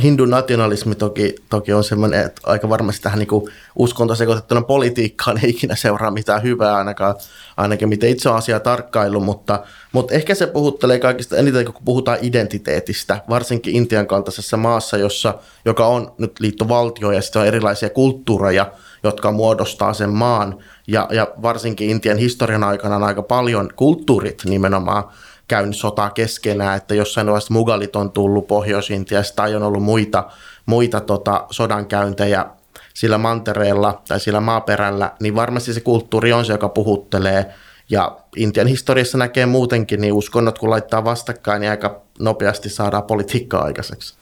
hindun 0.03 0.31
nationalismi 0.31 0.95
toki, 0.95 1.35
toki 1.51 1.73
on 1.73 1.85
semmoinen, 1.85 2.27
että 2.27 2.41
aika 2.45 2.69
varmasti 2.69 3.03
tähän 3.03 3.19
niin 3.19 3.29
uskontosekoitettuna 3.77 4.63
politiikkaan 4.63 5.45
ei 5.45 5.51
ikinä 5.51 5.77
seuraa 5.77 6.11
mitään 6.11 6.43
hyvää 6.43 6.77
ainakaan, 6.77 7.15
ainakin 7.57 7.89
miten 7.89 8.11
itse 8.11 8.29
on 8.29 8.37
asiaa 8.37 8.61
tarkkailu, 8.61 9.21
mutta, 9.21 9.65
mutta 9.93 10.15
ehkä 10.15 10.35
se 10.35 10.47
puhuttelee 10.47 10.99
kaikista 10.99 11.37
eniten, 11.37 11.65
kun 11.65 11.85
puhutaan 11.85 12.19
identiteetistä, 12.23 13.23
varsinkin 13.29 13.77
Intian 13.77 14.07
kaltaisessa 14.07 14.57
maassa, 14.57 14.97
jossa, 14.97 15.35
joka 15.65 15.87
on 15.87 16.13
nyt 16.19 16.41
liittovaltio 16.41 17.11
ja 17.11 17.23
sitten 17.23 17.43
on 17.43 17.49
erilaisia 17.49 17.91
kulttuureja, 17.91 18.73
jotka 19.03 19.33
muodostaa 19.33 19.93
sen 19.93 20.11
maan. 20.11 20.59
Ja, 20.87 21.09
ja 21.11 21.29
varsinkin 21.43 21.91
Intian 21.91 22.19
historian 22.19 22.65
aikana 22.65 22.97
on 22.97 23.03
aika 23.03 23.23
paljon 23.23 23.71
kulttuurit 23.77 24.43
nimenomaan 24.45 25.05
käynyt 25.49 25.77
sotaa 25.77 26.11
keskenään, 26.11 26.77
että 26.77 26.95
jossain 26.95 27.27
vaiheessa 27.27 27.55
Mugalit 27.55 27.97
on 27.97 28.11
tullut 28.11 28.47
Pohjois-Intiasta 28.47 29.37
tai 29.37 29.55
on 29.55 29.63
ollut 29.63 29.83
muita, 29.83 30.25
muita 30.67 31.01
tota, 31.01 31.47
sodankäyntejä 31.51 32.47
sillä 32.95 33.19
mantereella 33.19 34.03
tai 34.09 34.21
sillä 34.21 34.41
maaperällä, 34.41 35.13
niin 35.21 35.35
varmasti 35.35 35.75
se 35.75 35.81
kulttuuri 35.81 36.33
on 36.33 36.45
se, 36.45 36.53
joka 36.53 36.69
puhuttelee. 36.69 37.55
Ja 37.91 38.17
Intian 38.37 38.67
historiassa 38.67 39.19
näkee 39.19 39.47
muutenkin, 39.47 40.01
niin 40.01 40.13
uskonnot 40.13 40.59
kun 40.59 40.71
laittaa 40.71 41.05
vastakkain, 41.05 41.61
niin 41.61 41.71
aika 41.71 42.01
nopeasti 42.19 42.69
saadaan 42.69 43.03
politiikkaa 43.03 43.65
aikaiseksi. 43.65 44.15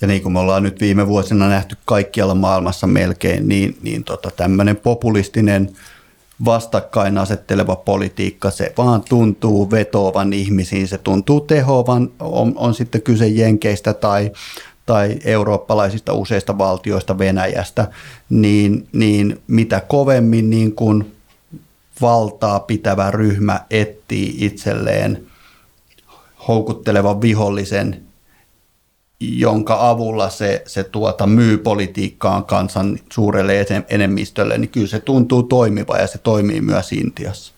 Ja 0.00 0.06
niin 0.06 0.22
kuin 0.22 0.32
me 0.32 0.38
ollaan 0.38 0.62
nyt 0.62 0.80
viime 0.80 1.08
vuosina 1.08 1.48
nähty 1.48 1.76
kaikkialla 1.84 2.34
maailmassa 2.34 2.86
melkein, 2.86 3.48
niin, 3.48 3.78
niin 3.82 4.04
tota, 4.04 4.30
tämmöinen 4.36 4.76
populistinen 4.76 5.70
vastakkain 6.44 7.18
asetteleva 7.18 7.76
politiikka, 7.76 8.50
se 8.50 8.72
vaan 8.78 9.02
tuntuu 9.08 9.70
vetoavan 9.70 10.32
ihmisiin, 10.32 10.88
se 10.88 10.98
tuntuu 10.98 11.40
tehoavan, 11.40 12.10
on, 12.20 12.52
on 12.56 12.74
sitten 12.74 13.02
kyse 13.02 13.28
Jenkeistä 13.28 13.94
tai, 13.94 14.30
tai 14.86 15.18
eurooppalaisista 15.24 16.12
useista 16.12 16.58
valtioista 16.58 17.18
Venäjästä, 17.18 17.88
niin, 18.30 18.88
niin 18.92 19.40
mitä 19.46 19.80
kovemmin 19.80 20.50
niin 20.50 20.72
kuin 20.72 21.14
valtaa 22.00 22.60
pitävä 22.60 23.10
ryhmä 23.10 23.60
etsii 23.70 24.34
itselleen 24.38 25.26
houkuttelevan 26.48 27.20
vihollisen, 27.20 28.07
jonka 29.20 29.90
avulla 29.90 30.30
se, 30.30 30.62
se 30.66 30.84
tuota, 30.84 31.26
myy 31.26 31.58
politiikkaan 31.58 32.44
kansan 32.44 32.98
suurelle 33.12 33.66
enemmistölle, 33.88 34.58
niin 34.58 34.70
kyllä 34.70 34.86
se 34.86 35.00
tuntuu 35.00 35.42
toimiva 35.42 35.98
ja 35.98 36.06
se 36.06 36.18
toimii 36.18 36.60
myös 36.60 36.92
Intiassa. 36.92 37.52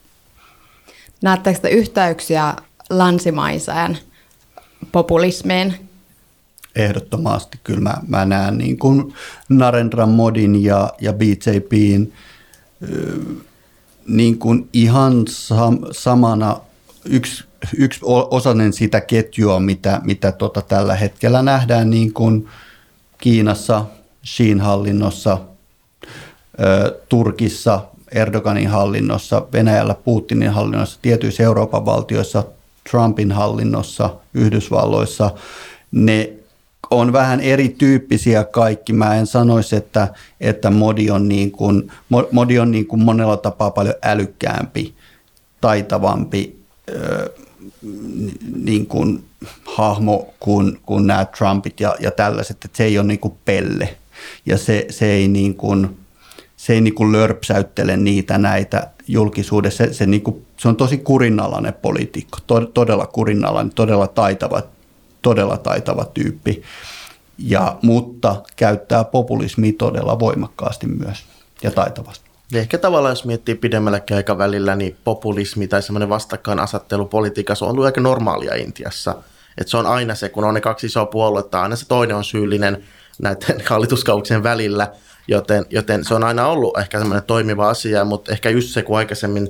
Näettekö 1.23 1.59
te 1.59 1.69
yhteyksiä 1.69 2.55
länsimaiseen 2.91 3.99
populismiin? 4.93 5.75
Ehdottomasti. 6.77 7.61
Kyllä 7.65 7.81
mä, 7.81 7.95
mä 8.09 8.25
näen 8.25 8.59
niin 8.59 8.79
kuin 8.79 9.15
Narendra 9.49 10.07
Modin 10.07 10.65
ja, 10.65 10.93
ja 11.01 11.13
BJPin 11.13 12.13
niin 14.07 14.39
kuin 14.39 14.69
ihan 14.73 15.25
sam, 15.29 15.79
samana 15.93 16.57
yksi 17.05 17.45
yksi 17.77 18.01
osanen 18.31 18.73
sitä 18.73 19.01
ketjua, 19.01 19.61
mitä, 19.61 20.01
mitä 20.05 20.33
tota 20.33 20.63
tällä 20.63 20.95
hetkellä 20.95 21.43
nähdään 21.43 21.91
niin 21.91 22.13
kuin 22.13 22.49
Kiinassa, 23.19 23.85
Xiin 24.25 24.61
hallinnossa, 24.61 25.39
Turkissa, 27.09 27.85
Erdoganin 28.13 28.69
hallinnossa, 28.69 29.47
Venäjällä 29.53 29.95
Putinin 29.95 30.51
hallinnossa, 30.51 30.99
tietyissä 31.03 31.43
Euroopan 31.43 31.85
valtioissa, 31.85 32.45
Trumpin 32.91 33.33
hallinnossa, 33.33 34.17
Yhdysvalloissa, 34.35 35.31
ne 35.93 36.33
on 36.91 37.13
vähän 37.13 37.41
erityyppisiä 37.41 38.45
kaikki. 38.45 38.93
Mä 38.93 39.15
en 39.15 39.27
sanoisi, 39.27 39.77
että, 39.77 40.09
että 40.41 40.71
modi 40.71 41.11
on, 41.11 41.29
niin 41.29 41.51
kuin, 41.51 41.93
modi 42.33 42.59
on 42.59 42.71
niin 42.71 42.87
kuin 42.87 43.03
monella 43.03 43.37
tapaa 43.37 43.71
paljon 43.71 43.95
älykkäämpi, 44.03 44.95
taitavampi, 45.61 46.60
niin 48.57 48.87
kuin 48.87 49.25
hahmo 49.65 50.29
kuin, 50.41 50.81
kuin 50.87 51.07
nämä 51.07 51.25
Trumpit 51.25 51.81
ja, 51.81 51.97
ja 52.01 52.11
tällaiset, 52.11 52.65
että 52.65 52.77
se 52.77 52.85
ei 52.85 52.99
ole 52.99 53.07
niin 53.07 53.21
kuin 53.21 53.35
pelle 53.45 53.97
ja 54.47 54.59
se, 54.59 54.87
se 54.91 55.07
ei, 55.07 55.29
niin 55.29 55.55
kuin, 55.55 55.99
se 56.57 56.73
ei 56.73 56.81
niin 56.81 56.95
kuin 56.95 57.13
lörpsäyttele 57.13 57.97
niitä 57.97 58.39
näitä 58.39 58.91
julkisuudessa. 59.09 59.85
Se, 59.87 59.93
se, 59.93 60.07
niin 60.07 60.23
kuin, 60.23 60.47
se 60.57 60.69
on 60.69 60.77
tosi 60.77 60.99
kurinalainen 60.99 61.75
poliitikko, 61.75 62.39
todella 62.75 63.07
kurinalainen, 63.07 63.75
todella 63.75 64.07
taitava, 64.07 64.63
todella 65.23 65.57
taitava 65.57 66.05
tyyppi, 66.05 66.63
ja, 67.39 67.77
mutta 67.83 68.43
käyttää 68.57 69.05
populismia 69.05 69.73
todella 69.79 70.19
voimakkaasti 70.19 70.87
myös 70.87 71.25
ja 71.63 71.71
taitavasti. 71.71 72.30
Ehkä 72.55 72.79
tavallaan, 72.79 73.13
jos 73.13 73.25
miettii 73.25 73.55
pidemmälläkin 73.55 74.17
aikavälillä, 74.17 74.77
niin 74.77 74.97
populismi 75.05 75.69
tai 75.69 75.83
semmoinen 75.83 76.09
vastakkainasattelu 76.09 77.05
politiikassa 77.05 77.65
on 77.65 77.71
ollut 77.71 77.85
aika 77.85 78.01
normaalia 78.01 78.55
Intiassa. 78.55 79.15
Että 79.59 79.71
se 79.71 79.77
on 79.77 79.87
aina 79.87 80.15
se, 80.15 80.29
kun 80.29 80.45
on 80.45 80.55
ne 80.55 80.61
kaksi 80.61 80.87
isoa 80.87 81.07
puoluetta, 81.07 81.63
aina 81.63 81.77
se 81.77 81.89
toinen 81.89 82.17
on 82.17 82.25
syyllinen 82.25 82.85
näiden 83.23 83.63
hallituskauksien 83.71 84.43
välillä, 84.43 84.93
joten, 85.29 85.65
joten 85.71 86.05
se 86.05 86.15
on 86.15 86.25
aina 86.25 86.47
ollut 86.47 86.79
ehkä 86.79 86.99
semmoinen 86.99 87.27
toimiva 87.27 87.69
asia, 87.69 88.05
mutta 88.05 88.33
ehkä 88.33 88.51
just 88.51 88.69
se, 88.69 88.83
kun 88.83 88.99
aikaisemmin 88.99 89.49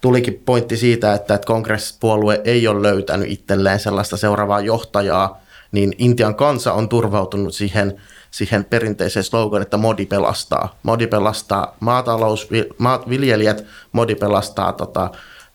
tulikin 0.00 0.42
pointti 0.44 0.76
siitä, 0.76 1.14
että, 1.14 1.34
että 1.34 1.46
kongressipuolue 1.46 2.40
ei 2.44 2.68
ole 2.68 2.82
löytänyt 2.82 3.30
itselleen 3.30 3.80
sellaista 3.80 4.16
seuraavaa 4.16 4.60
johtajaa, 4.60 5.41
niin 5.72 5.92
Intian 5.98 6.34
kansa 6.34 6.72
on 6.72 6.88
turvautunut 6.88 7.54
siihen 7.54 8.00
siihen 8.32 8.64
perinteiseen 8.64 9.24
slogan, 9.24 9.62
että 9.62 9.76
modi 9.76 10.06
pelastaa. 10.06 10.76
Modi 10.82 11.06
pelastaa 11.06 11.76
maatalous, 11.80 12.48
maat, 12.78 13.08
viljelijät, 13.08 13.64
modi 13.92 14.14
pelastaa 14.14 14.72
tota, 14.72 15.10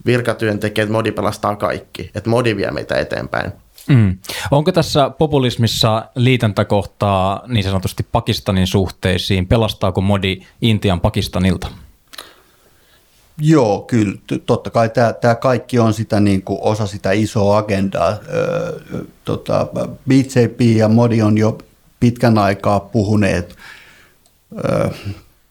virkatyöntekijät, 0.05 0.89
modi 0.89 1.11
pelastaa 1.11 1.55
kaikki. 1.55 2.11
Että 2.15 2.29
modi 2.29 2.55
vie 2.55 2.71
meitä 2.71 2.95
eteenpäin. 2.95 3.51
Mm. 3.87 4.17
Onko 4.51 4.71
tässä 4.71 5.09
populismissa 5.09 6.05
liitäntäkohtaa 6.15 7.43
niin 7.47 7.63
sanotusti 7.63 8.05
Pakistanin 8.11 8.67
suhteisiin? 8.67 9.47
Pelastaako 9.47 10.01
modi 10.01 10.39
Intian 10.61 11.01
Pakistanilta? 11.01 11.67
Joo, 13.41 13.81
kyllä. 13.81 14.17
Totta 14.45 14.69
kai 14.69 14.89
tämä, 14.89 15.13
tämä 15.13 15.35
kaikki 15.35 15.79
on 15.79 15.93
sitä 15.93 16.19
niin 16.19 16.41
kuin 16.41 16.59
osa 16.61 16.87
sitä 16.87 17.11
isoa 17.11 17.57
agendaa. 17.57 18.17
Öö, 18.33 18.79
tota, 19.25 19.67
BJP 20.09 20.61
ja 20.61 20.87
Modi 20.87 21.21
on 21.21 21.37
jo 21.37 21.57
pitkän 21.99 22.37
aikaa 22.37 22.79
puhuneet 22.79 23.55
ö, 24.65 24.89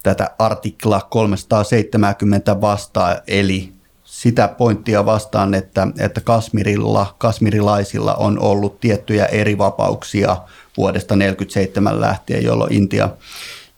tätä 0.02 0.30
artikla 0.38 1.06
370 1.10 2.60
vastaan, 2.60 3.16
eli 3.26 3.72
sitä 4.04 4.48
pointtia 4.48 5.06
vastaan, 5.06 5.54
että, 5.54 5.88
että 5.98 6.20
Kasmirilla, 6.20 7.14
kasmirilaisilla 7.18 8.14
on 8.14 8.38
ollut 8.38 8.80
tiettyjä 8.80 9.26
eri 9.26 9.58
vapauksia 9.58 10.36
vuodesta 10.76 11.08
1947 11.08 12.00
lähtien, 12.00 12.44
jolloin 12.44 12.72
Intia, 12.72 13.08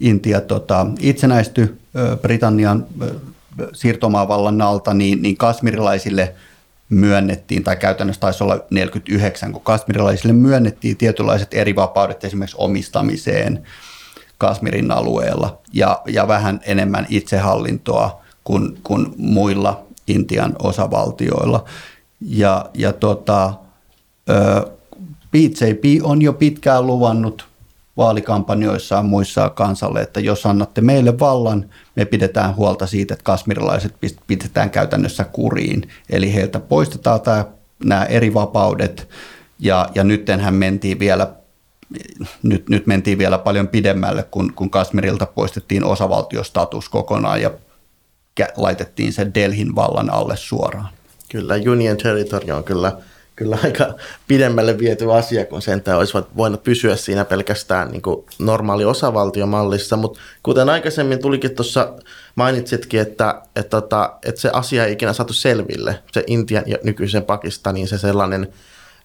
Intia 0.00 0.40
tota, 0.40 0.86
itsenäistyi 1.00 1.76
Britannian 2.22 2.86
siirtomaavallan 3.72 4.62
alta, 4.62 4.94
niin, 4.94 5.22
niin 5.22 5.36
kasmirilaisille– 5.36 6.34
myönnettiin, 6.90 7.64
tai 7.64 7.76
käytännössä 7.76 8.20
taisi 8.20 8.44
olla 8.44 8.60
49, 8.70 9.52
kun 9.52 9.62
kasmirilaisille 9.62 10.32
myönnettiin 10.32 10.96
tietynlaiset 10.96 11.54
eri 11.54 11.76
vapaudet 11.76 12.24
esimerkiksi 12.24 12.56
omistamiseen 12.58 13.62
Kasmirin 14.38 14.90
alueella 14.90 15.58
ja, 15.72 16.02
ja 16.06 16.28
vähän 16.28 16.60
enemmän 16.66 17.06
itsehallintoa 17.08 18.22
kuin, 18.44 18.78
kuin 18.82 19.06
muilla 19.16 19.84
Intian 20.06 20.56
osavaltioilla. 20.58 21.64
Ja, 22.20 22.70
ja 22.74 22.92
tota, 22.92 23.54
BJP 25.30 26.02
on 26.02 26.22
jo 26.22 26.32
pitkään 26.32 26.86
luvannut 26.86 27.47
vaalikampanjoissaan 27.98 29.06
muissa 29.06 29.50
kansalle, 29.50 30.00
että 30.00 30.20
jos 30.20 30.46
annatte 30.46 30.80
meille 30.80 31.18
vallan, 31.18 31.70
me 31.96 32.04
pidetään 32.04 32.56
huolta 32.56 32.86
siitä, 32.86 33.14
että 33.14 33.24
kasmirilaiset 33.24 33.94
pistetään 34.26 34.70
käytännössä 34.70 35.24
kuriin. 35.24 35.88
Eli 36.10 36.34
heiltä 36.34 36.60
poistetaan 36.60 37.20
tämä, 37.20 37.44
nämä 37.84 38.04
eri 38.04 38.34
vapaudet 38.34 39.08
ja, 39.58 39.88
ja 39.94 40.04
nyttenhän 40.04 40.54
mentiin 40.54 40.98
vielä 40.98 41.32
nyt, 42.42 42.68
nyt 42.68 42.86
mentiin 42.86 43.18
vielä 43.18 43.38
paljon 43.38 43.68
pidemmälle, 43.68 44.22
kun, 44.22 44.52
kun 44.54 44.70
Kasmirilta 44.70 45.26
poistettiin 45.26 45.84
osavaltiostatus 45.84 46.88
kokonaan 46.88 47.42
ja 47.42 47.50
laitettiin 48.56 49.12
se 49.12 49.30
Delhin 49.34 49.74
vallan 49.74 50.10
alle 50.10 50.36
suoraan. 50.36 50.88
Kyllä, 51.30 51.54
Union 51.54 51.96
Territory 51.96 52.50
on 52.50 52.64
kyllä 52.64 52.92
kyllä 53.38 53.58
aika 53.64 53.94
pidemmälle 54.28 54.78
viety 54.78 55.12
asia, 55.12 55.44
kun 55.44 55.62
sentään 55.62 55.98
olisi 55.98 56.18
voinut 56.36 56.62
pysyä 56.62 56.96
siinä 56.96 57.24
pelkästään 57.24 57.90
niin 57.90 58.02
normaali 58.38 58.84
osavaltiomallissa. 58.84 59.96
Mutta 59.96 60.20
kuten 60.42 60.68
aikaisemmin 60.68 61.18
tulikin 61.18 61.54
tuossa, 61.54 61.94
mainitsitkin, 62.34 63.00
että, 63.00 63.42
että, 63.56 63.78
että, 63.78 64.10
että 64.24 64.40
se 64.40 64.50
asia 64.52 64.84
ei 64.84 64.92
ikinä 64.92 65.12
saatu 65.12 65.32
selville, 65.32 66.02
se 66.12 66.24
Intian 66.26 66.64
ja 66.66 66.78
nykyisen 66.84 67.24
Pakistanin 67.24 67.88
se 67.88 67.98
sellainen 67.98 68.48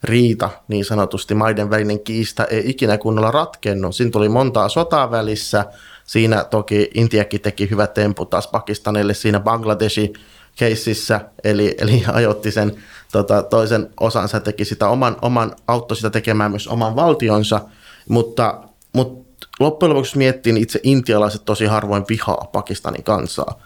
riita, 0.04 0.50
niin 0.68 0.86
sanotusti 0.86 1.36
maiden 1.36 1.70
välinen 1.70 2.00
kiista 2.00 2.46
ei 2.46 2.70
ikinä 2.70 2.98
kunnolla 2.98 3.32
ratkennut. 3.32 3.96
Siinä 3.96 4.12
tuli 4.12 4.30
montaa 4.30 4.70
sotaa 4.70 5.12
välissä, 5.12 5.66
siinä 6.06 6.44
toki 6.44 6.90
Intiakin 6.94 7.42
teki 7.42 7.70
hyvä 7.70 7.88
tempu 7.88 8.26
taas 8.26 8.48
Pakistanille 8.48 9.14
siinä 9.14 9.40
Bangladeshi 9.40 10.14
keississä, 10.56 11.22
eli, 11.44 11.76
eli 11.78 12.04
ajoitti 12.14 12.52
sen 12.52 12.76
tota, 13.12 13.44
toisen 13.44 13.90
osansa, 14.00 14.40
teki 14.40 14.66
sitä 14.66 14.88
oman, 14.88 15.16
oman, 15.22 15.56
auttoi 15.68 15.98
sitä 15.98 16.10
tekemään 16.10 16.52
myös 16.52 16.68
oman 16.68 16.96
valtionsa, 16.96 17.62
mutta, 18.10 18.64
mutta 18.94 19.48
loppujen 19.60 19.90
lopuksi 19.90 20.18
miettii, 20.18 20.54
niin 20.54 20.64
itse 20.64 20.80
intialaiset 20.84 21.46
tosi 21.46 21.66
harvoin 21.66 22.06
vihaa 22.10 22.50
Pakistanin 22.52 23.04
kansaa, 23.04 23.60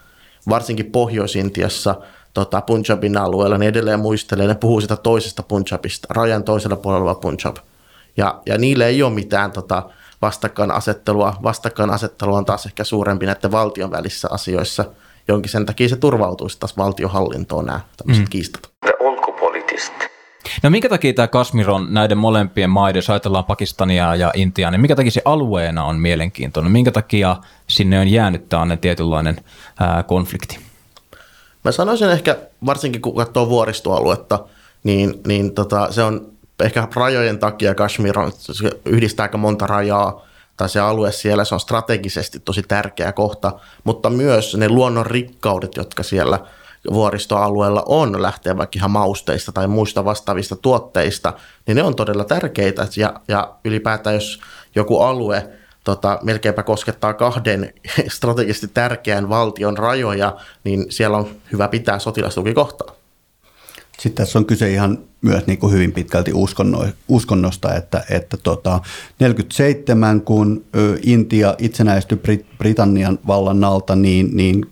varsinkin 0.48 0.92
Pohjois-Intiassa, 0.92 1.94
tota, 2.34 2.60
Punjabin 2.60 3.16
alueella, 3.16 3.58
niin 3.58 3.68
edelleen 3.68 4.00
muistelee, 4.00 4.46
ne 4.46 4.54
puhuu 4.54 4.80
sitä 4.80 4.96
toisesta 4.96 5.42
Punjabista, 5.42 6.08
rajan 6.10 6.44
toisella 6.44 6.76
puolella 6.76 7.14
Punjab. 7.14 7.56
Ja, 8.16 8.42
ja 8.46 8.58
niille 8.58 8.86
ei 8.86 9.02
ole 9.02 9.12
mitään 9.12 9.52
tota, 9.52 9.82
vastakkainasettelua. 10.22 11.34
Vastakkainasettelu 11.42 12.34
on 12.34 12.44
taas 12.44 12.66
ehkä 12.66 12.84
suurempi 12.84 13.26
näiden 13.26 13.50
valtion 13.50 13.90
välissä 13.90 14.28
asioissa– 14.30 14.84
jonkin 15.28 15.50
sen 15.50 15.66
takia 15.66 15.88
se 15.88 15.96
turvautuisi 15.96 16.58
taas 16.60 16.76
valtiohallintoon 16.76 17.66
nämä 17.66 17.80
tämmöiset 17.96 18.24
mm. 18.24 18.30
kiistat. 18.30 18.70
No 20.62 20.70
minkä 20.70 20.88
takia 20.88 21.12
tämä 21.12 21.28
Kasmir 21.28 21.70
on 21.70 21.86
näiden 21.90 22.18
molempien 22.18 22.70
maiden, 22.70 22.98
jos 22.98 23.10
ajatellaan 23.10 23.44
Pakistania 23.44 24.14
ja 24.14 24.32
Intiaa, 24.34 24.70
niin 24.70 24.80
minkä 24.80 24.96
takia 24.96 25.10
se 25.10 25.22
alueena 25.24 25.84
on 25.84 25.96
mielenkiintoinen? 25.96 26.72
Minkä 26.72 26.90
takia 26.90 27.36
sinne 27.66 28.00
on 28.00 28.08
jäänyt 28.08 28.48
tämä 28.48 28.76
tietynlainen 28.76 29.36
ää, 29.80 30.02
konflikti? 30.02 30.58
Mä 31.64 31.72
sanoisin 31.72 32.10
ehkä, 32.10 32.36
varsinkin 32.66 33.02
kun 33.02 33.16
katsoo 33.16 33.48
vuoristoaluetta, 33.48 34.44
niin, 34.84 35.20
niin 35.26 35.54
tota, 35.54 35.92
se 35.92 36.02
on 36.02 36.32
ehkä 36.64 36.88
rajojen 36.94 37.38
takia 37.38 37.74
Kashmir 37.74 38.18
on, 38.18 38.32
se 38.32 38.70
yhdistää 38.84 39.24
aika 39.24 39.38
monta 39.38 39.66
rajaa, 39.66 40.22
tai 40.58 40.68
se 40.68 40.80
alue 40.80 41.12
siellä, 41.12 41.44
se 41.44 41.54
on 41.54 41.60
strategisesti 41.60 42.40
tosi 42.40 42.62
tärkeä 42.62 43.12
kohta, 43.12 43.52
mutta 43.84 44.10
myös 44.10 44.56
ne 44.56 44.68
luonnon 44.68 45.06
rikkaudet, 45.06 45.76
jotka 45.76 46.02
siellä 46.02 46.38
vuoristoalueella 46.92 47.82
on, 47.86 48.22
lähtee 48.22 48.56
vaikka 48.56 48.76
ihan 48.76 48.90
mausteista 48.90 49.52
tai 49.52 49.68
muista 49.68 50.04
vastaavista 50.04 50.56
tuotteista, 50.56 51.32
niin 51.66 51.76
ne 51.76 51.82
on 51.82 51.96
todella 51.96 52.24
tärkeitä. 52.24 52.86
Ja, 52.96 53.14
ja 53.28 53.54
ylipäätään 53.64 54.14
jos 54.14 54.40
joku 54.74 55.00
alue 55.00 55.48
tota, 55.84 56.18
melkeinpä 56.22 56.62
koskettaa 56.62 57.14
kahden 57.14 57.74
strategisesti 58.16 58.68
tärkeän 58.68 59.28
valtion 59.28 59.78
rajoja, 59.78 60.36
niin 60.64 60.86
siellä 60.88 61.16
on 61.16 61.28
hyvä 61.52 61.68
pitää 61.68 61.98
sotilastukikohtaa. 61.98 62.97
Sitten 64.00 64.24
tässä 64.24 64.38
on 64.38 64.46
kyse 64.46 64.72
ihan 64.72 64.98
myös 65.22 65.46
niin 65.46 65.58
kuin 65.58 65.72
hyvin 65.72 65.92
pitkälti 65.92 66.32
uskonno, 66.34 66.84
uskonnosta, 67.08 67.74
että, 67.74 68.04
että 68.10 68.36
tota, 68.36 68.80
47 69.20 70.20
kun 70.20 70.64
Intia 71.02 71.54
itsenäistyi 71.58 72.18
Brit- 72.18 72.58
Britannian 72.58 73.18
vallan 73.26 73.64
alta, 73.64 73.96
niin, 73.96 74.36
niin 74.36 74.66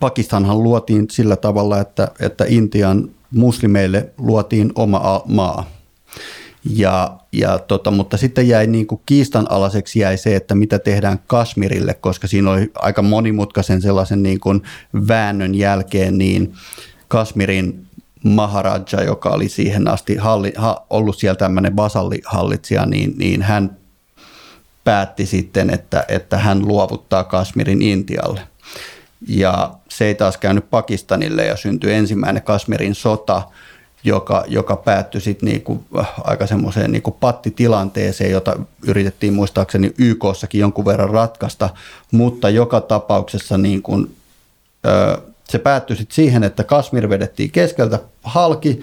Pakistanhan 0.00 0.62
luotiin 0.62 1.06
sillä 1.10 1.36
tavalla, 1.36 1.80
että, 1.80 2.08
että 2.20 2.44
Intian 2.48 3.10
muslimeille 3.30 4.08
luotiin 4.18 4.72
oma 4.74 5.22
maa. 5.26 5.70
Ja, 6.74 7.18
ja 7.32 7.58
tota, 7.58 7.90
mutta 7.90 8.16
sitten 8.16 8.48
jäi 8.48 8.66
niin 8.66 8.86
kuin 8.86 9.00
kiistanalaiseksi 9.06 9.98
jäi 9.98 10.18
se, 10.18 10.36
että 10.36 10.54
mitä 10.54 10.78
tehdään 10.78 11.18
Kasmirille, 11.26 11.94
koska 11.94 12.26
siinä 12.26 12.50
oli 12.50 12.70
aika 12.74 13.02
monimutkaisen 13.02 13.82
sellaisen 13.82 14.22
niin 14.22 14.40
kuin 14.40 14.62
väännön 15.08 15.54
jälkeen, 15.54 16.18
niin 16.18 16.54
Kasmirin 17.10 17.86
Maharaja, 18.22 19.04
joka 19.06 19.28
oli 19.28 19.48
siihen 19.48 19.88
asti 19.88 20.16
halli, 20.16 20.52
ha, 20.56 20.86
ollut 20.90 21.18
siellä 21.18 21.36
tämmöinen 21.36 21.76
vasallihallitsija, 21.76 22.86
niin, 22.86 23.14
niin 23.18 23.42
hän 23.42 23.76
päätti 24.84 25.26
sitten, 25.26 25.70
että, 25.70 26.04
että 26.08 26.38
hän 26.38 26.68
luovuttaa 26.68 27.24
Kasmirin 27.24 27.82
Intialle. 27.82 28.40
Ja 29.28 29.74
se 29.88 30.04
ei 30.04 30.14
taas 30.14 30.36
käynyt 30.36 30.70
Pakistanille 30.70 31.44
ja 31.44 31.56
syntyi 31.56 31.92
ensimmäinen 31.92 32.42
Kasmirin 32.42 32.94
sota, 32.94 33.42
joka, 34.04 34.44
joka 34.48 34.76
päättyi 34.76 35.20
sitten 35.20 35.48
niinku, 35.48 35.84
aika 36.24 36.46
semmoiseen 36.46 36.92
niinku 36.92 37.10
pattitilanteeseen, 37.10 38.30
jota 38.30 38.56
yritettiin 38.86 39.34
muistaakseni 39.34 39.92
YKssakin 39.98 40.60
jonkun 40.60 40.84
verran 40.84 41.10
ratkaista, 41.10 41.70
mutta 42.12 42.50
joka 42.50 42.80
tapauksessa 42.80 43.58
niin 43.58 43.82
kuin, 43.82 44.16
ö, 44.86 45.29
se 45.50 45.58
päättyi 45.58 45.96
sitten 45.96 46.14
siihen, 46.14 46.44
että 46.44 46.64
Kasmir 46.64 47.08
vedettiin 47.08 47.50
keskeltä 47.50 47.98
halki. 48.22 48.80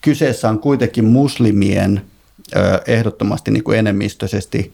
Kyseessä 0.00 0.48
on 0.48 0.58
kuitenkin 0.58 1.04
muslimien 1.04 2.02
ehdottomasti 2.86 3.50
niin 3.50 3.64
kuin 3.64 3.78
enemmistöisesti 3.78 4.72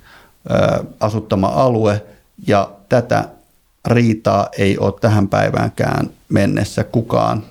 asuttama 1.01 1.47
alue, 1.47 2.03
ja 2.47 2.71
tätä 2.89 3.29
riitaa 3.87 4.49
ei 4.59 4.79
ole 4.79 4.95
tähän 5.01 5.29
päiväänkään 5.29 6.11
mennessä 6.29 6.85
kukaan 6.85 7.43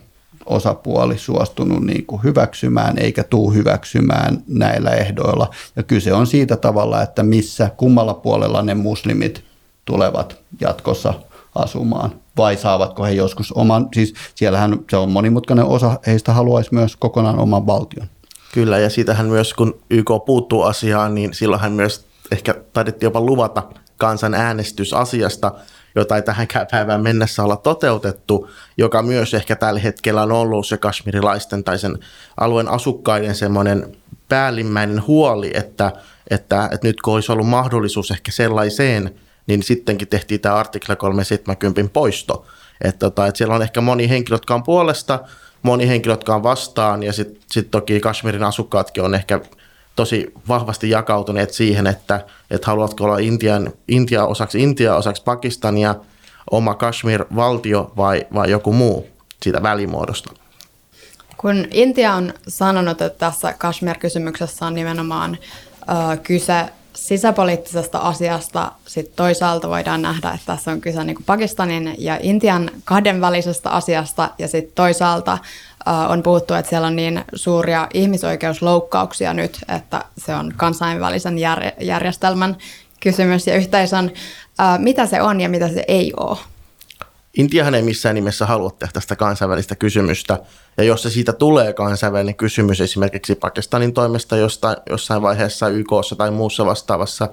osapuoli 0.45 1.17
suostunut 1.17 1.84
niin 1.84 2.06
kuin 2.06 2.24
hyväksymään 2.24 2.97
eikä 2.97 3.24
tuu 3.24 3.52
hyväksymään 3.54 4.43
näillä 4.47 4.89
ehdoilla. 4.89 5.50
Ja 5.76 5.84
kyse 5.84 6.13
on 6.13 6.28
siitä 6.28 6.58
tavalla, 6.58 7.02
että 7.02 7.24
missä 7.24 7.69
kummalla 7.78 8.13
puolella 8.13 8.62
ne 8.62 8.74
muslimit 8.74 9.43
tulevat 9.86 10.38
jatkossa 10.62 11.13
asumaan 11.56 12.20
vai 12.37 12.57
saavatko 12.57 13.03
he 13.03 13.11
joskus 13.11 13.51
oman, 13.51 13.87
siis 13.93 14.13
siellähän 14.35 14.79
se 14.89 14.97
on 14.97 15.11
monimutkainen 15.11 15.65
osa, 15.65 15.99
heistä 16.07 16.33
haluaisi 16.33 16.73
myös 16.73 16.95
kokonaan 16.95 17.39
oman 17.39 17.67
valtion. 17.67 18.07
Kyllä, 18.53 18.79
ja 18.79 18.89
siitähän 18.89 19.25
myös 19.25 19.53
kun 19.53 19.79
YK 19.89 20.09
puuttuu 20.25 20.61
asiaan, 20.61 21.15
niin 21.15 21.33
silloin 21.33 21.61
hän 21.61 21.71
myös 21.71 22.05
ehkä 22.31 22.55
taidettiin 22.73 23.07
jopa 23.07 23.21
luvata 23.21 23.63
kansanäänestys 23.97 24.93
asiasta, 24.93 25.51
jota 25.95 26.15
ei 26.15 26.21
tähänkään 26.21 26.67
päivään 26.71 27.01
mennessä 27.01 27.43
olla 27.43 27.57
toteutettu, 27.57 28.49
joka 28.77 29.01
myös 29.01 29.33
ehkä 29.33 29.55
tällä 29.55 29.79
hetkellä 29.79 30.23
on 30.23 30.31
ollut 30.31 30.67
se 30.67 30.77
kasmirilaisten 30.77 31.63
tai 31.63 31.79
sen 31.79 31.99
alueen 32.39 32.67
asukkaiden 32.67 33.35
semmoinen 33.35 33.97
päällimmäinen 34.29 35.07
huoli, 35.07 35.51
että, 35.53 35.91
että, 36.29 36.69
että 36.71 36.87
nyt 36.87 37.01
kun 37.01 37.13
olisi 37.13 37.31
ollut 37.31 37.47
mahdollisuus 37.47 38.11
ehkä 38.11 38.31
sellaiseen 38.31 39.15
niin 39.47 39.63
sittenkin 39.63 40.08
tehtiin 40.08 40.41
tämä 40.41 40.56
artikla 40.56 40.95
370 40.95 41.93
poisto. 41.93 42.45
Että 42.82 42.99
tota, 42.99 43.27
et 43.27 43.36
siellä 43.36 43.56
on 43.56 43.62
ehkä 43.62 43.82
moni 43.82 44.10
henkilö, 44.10 44.36
jotka 44.36 44.56
on 44.56 44.63
puolesta, 44.63 45.19
moni 45.62 45.88
henkilö, 45.88 46.13
jotka 46.13 46.36
on 46.36 46.43
vastaan, 46.43 47.04
ja 47.04 47.13
sitten 47.13 47.43
sit 47.51 47.71
toki 47.71 47.99
Kashmirin 47.99 48.43
asukkaatkin 48.43 49.04
on 49.04 49.15
ehkä 49.15 49.39
tosi 49.95 50.34
vahvasti 50.47 50.89
jakautuneet 50.89 51.54
siihen, 51.54 51.88
että, 51.88 52.25
että 52.51 52.67
haluatko 52.67 53.04
olla 53.04 53.17
Intian, 53.17 53.73
Intia 53.88 54.25
osaksi 54.25 54.63
Intia, 54.63 54.95
osaksi 54.95 55.23
Pakistania, 55.23 55.95
oma 56.51 56.73
Kashmir-valtio 56.73 57.91
vai, 57.97 58.27
vai 58.34 58.51
joku 58.51 58.73
muu 58.73 59.08
siitä 59.43 59.63
välimuodosta. 59.63 60.34
Kun 61.38 61.67
Intia 61.71 62.13
on 62.13 62.34
sanonut, 62.47 63.01
että 63.01 63.19
tässä 63.19 63.54
Kashmir-kysymyksessä 63.54 64.65
on 64.65 64.73
nimenomaan 64.73 65.38
ö, 65.82 66.17
kyse 66.17 66.65
sisäpoliittisesta 67.01 67.97
asiasta 67.99 68.71
sit 68.87 69.15
toisaalta 69.15 69.69
voidaan 69.69 70.01
nähdä, 70.01 70.31
että 70.31 70.45
tässä 70.45 70.71
on 70.71 70.81
kyse 70.81 71.03
niin 71.03 71.17
Pakistanin 71.25 71.95
ja 71.97 72.19
Intian 72.21 72.69
kahdenvälisestä 72.85 73.69
asiasta 73.69 74.29
ja 74.37 74.47
sitten 74.47 74.75
toisaalta 74.75 75.31
äh, 75.31 76.11
on 76.11 76.23
puhuttu, 76.23 76.53
että 76.53 76.69
siellä 76.69 76.87
on 76.87 76.95
niin 76.95 77.23
suuria 77.35 77.87
ihmisoikeusloukkauksia 77.93 79.33
nyt, 79.33 79.59
että 79.75 80.05
se 80.17 80.35
on 80.35 80.53
kansainvälisen 80.57 81.37
jär- 81.37 81.83
järjestelmän 81.83 82.57
kysymys 82.99 83.47
ja 83.47 83.55
yhteisön, 83.55 84.11
äh, 84.59 84.79
mitä 84.79 85.05
se 85.05 85.21
on 85.21 85.41
ja 85.41 85.49
mitä 85.49 85.67
se 85.67 85.83
ei 85.87 86.13
ole. 86.17 86.37
Intiahan 87.37 87.75
ei 87.75 87.81
missään 87.81 88.15
nimessä 88.15 88.45
halua 88.45 88.71
tehdä 88.71 88.91
tästä 88.93 89.15
kansainvälistä 89.15 89.75
kysymystä, 89.75 90.39
ja 90.77 90.83
jos 90.83 91.03
se 91.03 91.09
siitä 91.09 91.33
tulee 91.33 91.73
kansainvälinen 91.73 92.35
kysymys 92.35 92.81
esimerkiksi 92.81 93.35
Pakistanin 93.35 93.93
toimesta 93.93 94.37
jostain, 94.37 94.77
jossain 94.89 95.21
vaiheessa 95.21 95.67
YKssa 95.67 96.15
tai 96.15 96.31
muussa 96.31 96.65
vastaavassa, 96.65 97.29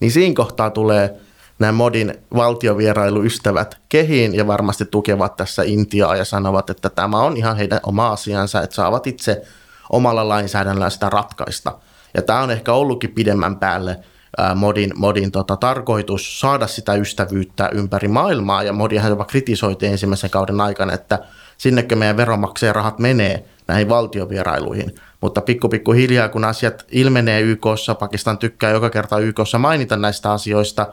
niin 0.00 0.10
siinä 0.10 0.34
kohtaa 0.34 0.70
tulee 0.70 1.20
nämä 1.58 1.72
modin 1.72 2.14
valtiovierailuystävät 2.34 3.78
kehiin 3.88 4.34
ja 4.34 4.46
varmasti 4.46 4.84
tukevat 4.84 5.36
tässä 5.36 5.62
Intiaa 5.62 6.16
ja 6.16 6.24
sanovat, 6.24 6.70
että 6.70 6.90
tämä 6.90 7.18
on 7.18 7.36
ihan 7.36 7.56
heidän 7.56 7.80
oma 7.82 8.08
asiansa, 8.08 8.62
että 8.62 8.76
saavat 8.76 9.06
itse 9.06 9.42
omalla 9.90 10.28
lainsäädännöllä 10.28 10.90
sitä 10.90 11.10
ratkaista. 11.10 11.78
Ja 12.14 12.22
tämä 12.22 12.40
on 12.40 12.50
ehkä 12.50 12.72
ollutkin 12.72 13.12
pidemmän 13.12 13.56
päälle 13.56 13.98
modin, 14.54 14.92
modin 14.96 15.32
tota, 15.32 15.56
tarkoitus 15.56 16.40
saada 16.40 16.66
sitä 16.66 16.94
ystävyyttä 16.94 17.70
ympäri 17.72 18.08
maailmaa, 18.08 18.62
ja 18.62 18.72
modihan 18.72 19.10
jopa 19.10 19.24
kritisoitiin 19.24 19.92
ensimmäisen 19.92 20.30
kauden 20.30 20.60
aikana, 20.60 20.92
että 20.92 21.18
sinnekö 21.58 21.96
meidän 21.96 22.16
veronmaksajan 22.16 22.74
rahat 22.74 22.98
menee, 22.98 23.44
näihin 23.68 23.88
valtiovierailuihin. 23.88 24.94
Mutta 25.20 25.40
pikku 25.40 25.68
pikku 25.68 25.92
hiljaa, 25.92 26.28
kun 26.28 26.44
asiat 26.44 26.84
ilmenee 26.90 27.40
YKssa, 27.40 27.94
Pakistan 27.94 28.38
tykkää 28.38 28.70
joka 28.70 28.90
kerta 28.90 29.18
YKssa 29.18 29.58
mainita 29.58 29.96
näistä 29.96 30.32
asioista, 30.32 30.86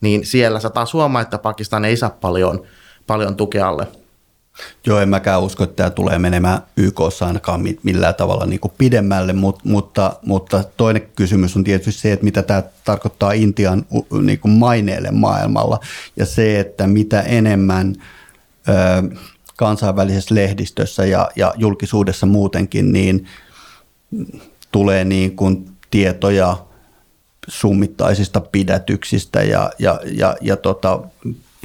niin 0.00 0.26
siellä 0.26 0.60
sataa 0.60 0.86
suomaa, 0.86 1.22
että 1.22 1.38
Pakistan 1.38 1.84
ei 1.84 1.96
saa 1.96 2.10
paljon, 2.10 2.62
paljon 3.06 3.36
tukealle. 3.36 3.86
Joo, 4.86 5.00
en 5.00 5.08
mäkään 5.08 5.42
usko, 5.42 5.64
että 5.64 5.76
tämä 5.76 5.90
tulee 5.90 6.18
menemään 6.18 6.62
YK 6.76 7.00
ainakaan 7.26 7.64
millään 7.82 8.14
tavalla 8.14 8.46
niin 8.46 8.60
kuin 8.60 8.72
pidemmälle, 8.78 9.32
mutta, 9.32 9.60
mutta, 9.64 10.16
mutta 10.26 10.64
toinen 10.76 11.02
kysymys 11.16 11.56
on 11.56 11.64
tietysti 11.64 12.00
se, 12.00 12.12
että 12.12 12.24
mitä 12.24 12.42
tämä 12.42 12.62
tarkoittaa 12.84 13.32
Intian 13.32 13.86
niin 14.22 14.38
kuin 14.38 14.52
maineelle 14.52 15.10
maailmalla 15.10 15.80
ja 16.16 16.26
se, 16.26 16.60
että 16.60 16.86
mitä 16.86 17.20
enemmän 17.20 17.94
ö, 18.68 19.16
kansainvälisessä 19.56 20.34
lehdistössä 20.34 21.06
ja, 21.06 21.30
ja 21.36 21.54
julkisuudessa 21.56 22.26
muutenkin, 22.26 22.92
niin 22.92 23.26
tulee 24.72 25.04
niin 25.04 25.36
kuin 25.36 25.70
tietoja 25.90 26.56
summittaisista 27.48 28.40
pidätyksistä 28.40 29.42
ja, 29.42 29.70
ja, 29.78 30.00
ja, 30.04 30.36
ja 30.40 30.56
tota, 30.56 31.00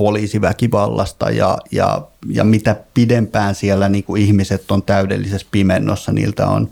poliisiväkivallasta 0.02 1.30
ja, 1.30 1.58
ja, 1.72 2.02
ja 2.30 2.44
mitä 2.44 2.76
pidempään 2.94 3.56
siellä 3.56 3.90
niin 3.90 4.04
kuin 4.04 4.22
ihmiset 4.22 4.72
on 4.72 4.84
täydellisessä 4.84 5.48
pimennossa, 5.52 6.12
niiltä 6.12 6.48
on, 6.48 6.70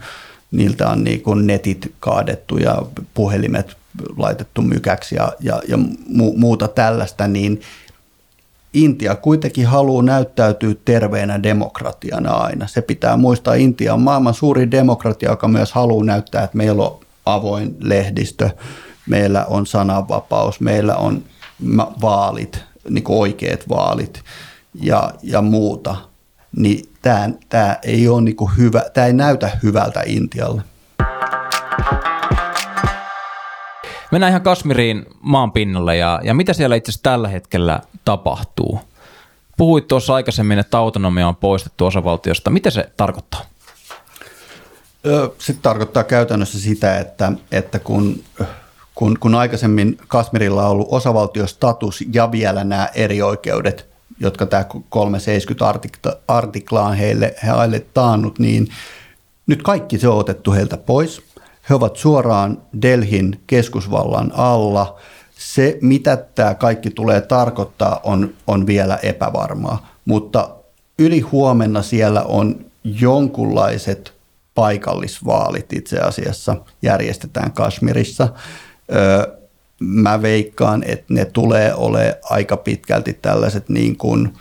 niiltä 0.52 0.90
on 0.90 1.04
niin 1.04 1.22
kuin 1.22 1.48
netit 1.48 1.94
kaadettu 2.00 2.58
ja 2.58 2.82
puhelimet 3.14 3.78
laitettu 4.18 4.62
mykäksi 4.62 5.16
ja, 5.16 5.34
ja, 5.40 5.62
ja 5.68 5.78
mu, 6.08 6.34
muuta 6.38 6.68
tällaista, 6.68 7.28
niin 7.28 7.62
Intia 8.74 9.16
kuitenkin 9.16 9.66
haluaa 9.66 10.04
näyttäytyä 10.04 10.76
terveenä 10.86 11.44
demokratiana 11.44 12.32
aina. 12.32 12.68
Se 12.68 12.82
pitää 12.82 13.18
muistaa, 13.18 13.54
Intia 13.54 13.94
on 13.94 14.02
maailman 14.02 14.34
suuri 14.34 14.72
demokratia, 14.72 15.30
joka 15.30 15.48
myös 15.48 15.72
haluaa 15.72 16.06
näyttää, 16.06 16.44
että 16.44 16.58
meillä 16.58 16.84
on 16.84 17.00
avoin 17.26 17.76
lehdistö, 17.80 18.50
meillä 19.10 19.46
on 19.46 19.66
sananvapaus, 19.66 20.60
meillä 20.60 20.96
on 20.96 21.24
vaalit, 22.02 22.69
niin 22.90 23.04
kuin 23.04 23.20
oikeat 23.20 23.70
vaalit 23.70 24.24
ja, 24.76 25.14
ja 25.24 25.42
muuta, 25.42 25.96
niin 26.56 26.90
tämä, 27.02 27.30
tämä 27.50 27.78
ei 27.84 28.08
ole 28.08 28.22
niin 28.22 28.36
kuin 28.36 28.52
hyvä, 28.58 28.84
tämä 28.94 29.08
ei 29.08 29.14
näytä 29.14 29.58
hyvältä 29.64 30.04
Intialle. 30.06 30.62
Mennään 34.12 34.30
ihan 34.30 34.42
Kasmiriin 34.42 35.06
maan 35.22 35.52
pinnalle 35.52 35.98
ja, 35.98 36.20
ja 36.24 36.34
mitä 36.34 36.54
siellä 36.54 36.76
itse 36.76 36.90
asiassa 36.92 37.04
tällä 37.04 37.28
hetkellä 37.28 37.80
tapahtuu? 38.06 38.80
Puhuit 39.58 39.88
tuossa 39.88 40.14
aikaisemmin, 40.14 40.60
että 40.60 40.78
autonomia 40.78 41.28
on 41.28 41.36
poistettu 41.36 41.86
osavaltiosta. 41.86 42.50
Mitä 42.50 42.70
se 42.70 42.90
tarkoittaa? 42.98 43.42
Se 45.38 45.54
tarkoittaa 45.62 46.04
käytännössä 46.04 46.60
sitä, 46.60 46.98
että, 46.98 47.32
että 47.52 47.80
kun 47.80 48.24
kun, 49.00 49.18
kun 49.20 49.36
aikaisemmin 49.36 49.98
Kasmirilla 50.08 50.66
on 50.66 50.72
ollut 50.72 50.88
osavaltiostatus 50.92 52.04
ja 52.14 52.32
vielä 52.32 52.64
nämä 52.64 52.90
eri 52.96 53.22
oikeudet, 53.22 53.86
jotka 54.20 54.46
tämä 54.46 54.66
370 54.90 55.68
artikla, 55.68 56.14
artikla 56.28 56.86
on 56.86 56.96
heille, 56.96 57.36
taannut, 57.94 58.40
niin 58.40 58.68
nyt 59.48 59.64
kaikki 59.64 60.00
se 60.00 60.08
on 60.08 60.18
otettu 60.18 60.52
heiltä 60.52 60.78
pois. 60.78 61.22
He 61.70 61.76
ovat 61.76 61.98
suoraan 61.98 62.62
Delhin 62.82 63.40
keskusvallan 63.48 64.32
alla. 64.36 65.00
Se, 65.38 65.78
mitä 65.82 66.18
tämä 66.18 66.56
kaikki 66.56 66.90
tulee 66.90 67.22
tarkoittaa, 67.22 68.00
on, 68.04 68.34
on 68.48 68.68
vielä 68.68 69.00
epävarmaa. 69.04 69.88
Mutta 70.06 70.50
yli 71.00 71.20
huomenna 71.20 71.82
siellä 71.82 72.24
on 72.24 72.66
jonkunlaiset 72.84 74.14
paikallisvaalit 74.56 75.74
itse 75.74 76.00
asiassa 76.00 76.56
järjestetään 76.82 77.52
Kashmirissa 77.52 78.28
mä 79.80 80.22
veikkaan, 80.22 80.84
että 80.84 81.14
ne 81.14 81.26
tulee 81.26 81.74
ole 81.74 82.20
aika 82.24 82.58
pitkälti 82.58 83.14
tällaiset 83.22 83.70
niin 83.70 83.98
kuin 83.98 84.34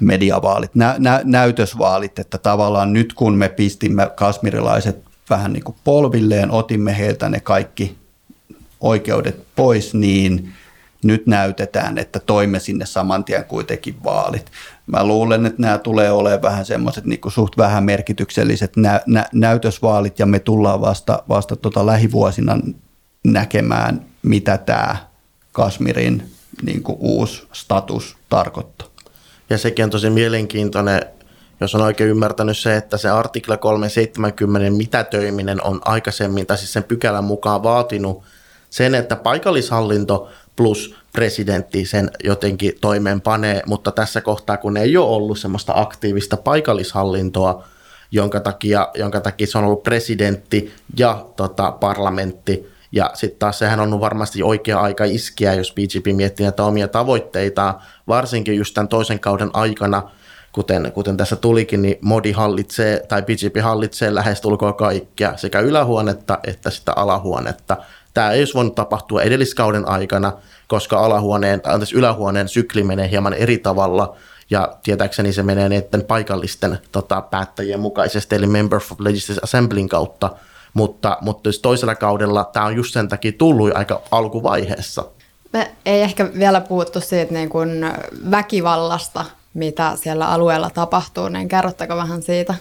mediavaalit, 0.00 0.74
nä, 0.74 0.94
nä, 0.98 1.20
näytösvaalit, 1.24 2.18
että 2.18 2.38
tavallaan 2.38 2.92
nyt 2.92 3.12
kun 3.12 3.34
me 3.34 3.48
pistimme 3.48 4.10
kasmirilaiset 4.16 5.04
vähän 5.30 5.52
niin 5.52 5.64
kuin 5.64 5.76
polvilleen, 5.84 6.50
otimme 6.50 6.98
heiltä 6.98 7.28
ne 7.28 7.40
kaikki 7.40 7.96
oikeudet 8.80 9.44
pois, 9.56 9.94
niin 9.94 10.52
nyt 11.04 11.26
näytetään, 11.26 11.98
että 11.98 12.20
toimme 12.20 12.60
sinne 12.60 12.86
saman 12.86 13.24
tien 13.24 13.44
kuitenkin 13.44 14.04
vaalit. 14.04 14.50
Mä 14.86 15.04
luulen, 15.04 15.46
että 15.46 15.62
nämä 15.62 15.78
tulee 15.78 16.12
olemaan 16.12 16.42
vähän 16.42 16.66
semmoiset 16.66 17.04
niin 17.04 17.20
suht 17.28 17.56
vähän 17.56 17.84
merkitykselliset 17.84 18.76
nä- 18.76 19.00
nä- 19.06 19.28
näytösvaalit 19.32 20.18
ja 20.18 20.26
me 20.26 20.38
tullaan 20.38 20.80
vasta, 20.80 21.22
vasta 21.28 21.56
tota 21.56 21.86
lähivuosina 21.86 22.58
näkemään, 23.24 24.06
mitä 24.22 24.58
tämä 24.58 24.96
Kasmirin 25.52 26.30
niin 26.62 26.82
kuin 26.82 26.98
uusi 27.00 27.46
status 27.52 28.16
tarkoittaa. 28.28 28.88
Ja 29.50 29.58
sekin 29.58 29.84
on 29.84 29.90
tosi 29.90 30.10
mielenkiintoinen, 30.10 31.02
jos 31.60 31.74
on 31.74 31.82
oikein 31.82 32.10
ymmärtänyt 32.10 32.58
se, 32.58 32.76
että 32.76 32.96
se 32.96 33.08
artikla 33.08 33.56
370 33.56 34.70
mitätöiminen 34.70 35.64
on 35.64 35.80
aikaisemmin, 35.84 36.46
tai 36.46 36.58
siis 36.58 36.72
sen 36.72 36.84
pykälän 36.84 37.24
mukaan 37.24 37.62
vaatinut 37.62 38.22
sen, 38.70 38.94
että 38.94 39.16
paikallishallinto 39.16 40.28
plus 40.56 40.94
presidentti 41.12 41.84
sen 41.84 42.10
jotenkin 42.24 42.72
toimeenpanee, 42.80 43.62
mutta 43.66 43.90
tässä 43.92 44.20
kohtaa, 44.20 44.56
kun 44.56 44.76
ei 44.76 44.96
ole 44.96 45.16
ollut 45.16 45.38
semmoista 45.38 45.72
aktiivista 45.76 46.36
paikallishallintoa, 46.36 47.64
jonka 48.10 48.40
takia, 48.40 48.88
jonka 48.94 49.20
takia 49.20 49.46
se 49.46 49.58
on 49.58 49.64
ollut 49.64 49.82
presidentti 49.82 50.74
ja 50.98 51.26
tota, 51.36 51.72
parlamentti, 51.72 52.74
ja 52.92 53.10
sitten 53.14 53.38
taas 53.38 53.58
sehän 53.58 53.80
on 53.80 54.00
varmasti 54.00 54.42
oikea 54.42 54.80
aika 54.80 55.04
iskiä, 55.04 55.54
jos 55.54 55.72
BGP 55.72 56.16
miettii 56.16 56.44
näitä 56.44 56.64
omia 56.64 56.88
tavoitteitaan, 56.88 57.74
varsinkin 58.08 58.56
just 58.56 58.74
tämän 58.74 58.88
toisen 58.88 59.20
kauden 59.20 59.50
aikana, 59.52 60.02
kuten, 60.52 60.92
kuten 60.92 61.16
tässä 61.16 61.36
tulikin, 61.36 61.82
niin 61.82 61.98
Modi 62.00 62.32
hallitsee, 62.32 63.04
tai 63.08 63.22
BGP 63.22 63.62
hallitsee 63.62 64.14
lähestulkoon 64.14 64.74
kaikkia, 64.74 65.36
sekä 65.36 65.60
ylähuonetta 65.60 66.38
että 66.46 66.70
sitä 66.70 66.92
alahuonetta. 66.96 67.76
Tämä 68.14 68.30
ei 68.30 68.40
olisi 68.40 68.54
voinut 68.54 68.74
tapahtua 68.74 69.22
edelliskauden 69.22 69.88
aikana, 69.88 70.32
koska 70.68 70.98
alahuoneen, 70.98 71.60
anteeksi, 71.64 71.96
ylähuoneen 71.96 72.48
sykli 72.48 72.84
menee 72.84 73.10
hieman 73.10 73.34
eri 73.34 73.58
tavalla, 73.58 74.16
ja 74.50 74.76
tietääkseni 74.82 75.32
se 75.32 75.42
menee 75.42 75.68
niiden 75.68 76.02
paikallisten 76.02 76.78
tota, 76.92 77.20
päättäjien 77.20 77.80
mukaisesti, 77.80 78.34
eli 78.36 78.46
Member 78.46 78.76
of 78.76 78.92
Legislative 78.98 79.40
Assemblyn 79.42 79.88
kautta, 79.88 80.30
mutta, 80.74 81.18
mutta 81.20 81.50
toisella 81.62 81.94
kaudella 81.94 82.44
tämä 82.44 82.66
on 82.66 82.76
just 82.76 82.92
sen 82.92 83.08
takia 83.08 83.32
tullut 83.32 83.76
aika 83.76 84.02
alkuvaiheessa. 84.10 85.04
Me 85.52 85.70
ei 85.86 86.02
ehkä 86.02 86.30
vielä 86.38 86.60
puhuttu 86.60 87.00
siitä 87.00 87.34
niin 87.34 87.48
kuin 87.48 87.86
väkivallasta, 88.30 89.24
mitä 89.54 89.92
siellä 89.96 90.28
alueella 90.28 90.70
tapahtuu, 90.70 91.28
niin 91.28 91.48
kerrottako 91.48 91.96
vähän 91.96 92.22
siitä? 92.22 92.54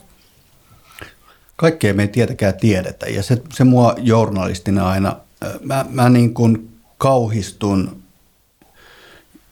Kaikkea 1.55 1.93
me 1.93 2.01
ei 2.01 2.07
tietenkään 2.07 2.53
tiedetä 2.57 3.05
ja 3.05 3.23
se, 3.23 3.41
se 3.53 3.63
mua 3.63 3.95
journalistina 3.97 4.89
aina 4.89 5.15
mä, 5.61 5.85
mä 5.89 6.09
niin 6.09 6.33
kuin 6.33 6.69
kauhistun 6.97 8.03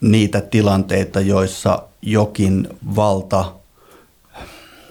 niitä 0.01 0.41
tilanteita, 0.41 1.19
joissa 1.19 1.83
jokin 2.01 2.67
valta 2.95 3.53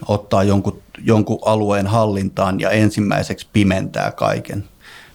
ottaa 0.07 0.43
jonkun, 0.43 0.81
jonkun 1.03 1.39
alueen 1.45 1.87
hallintaan 1.87 2.59
ja 2.59 2.69
ensimmäiseksi 2.69 3.47
pimentää 3.53 4.11
kaiken. 4.11 4.63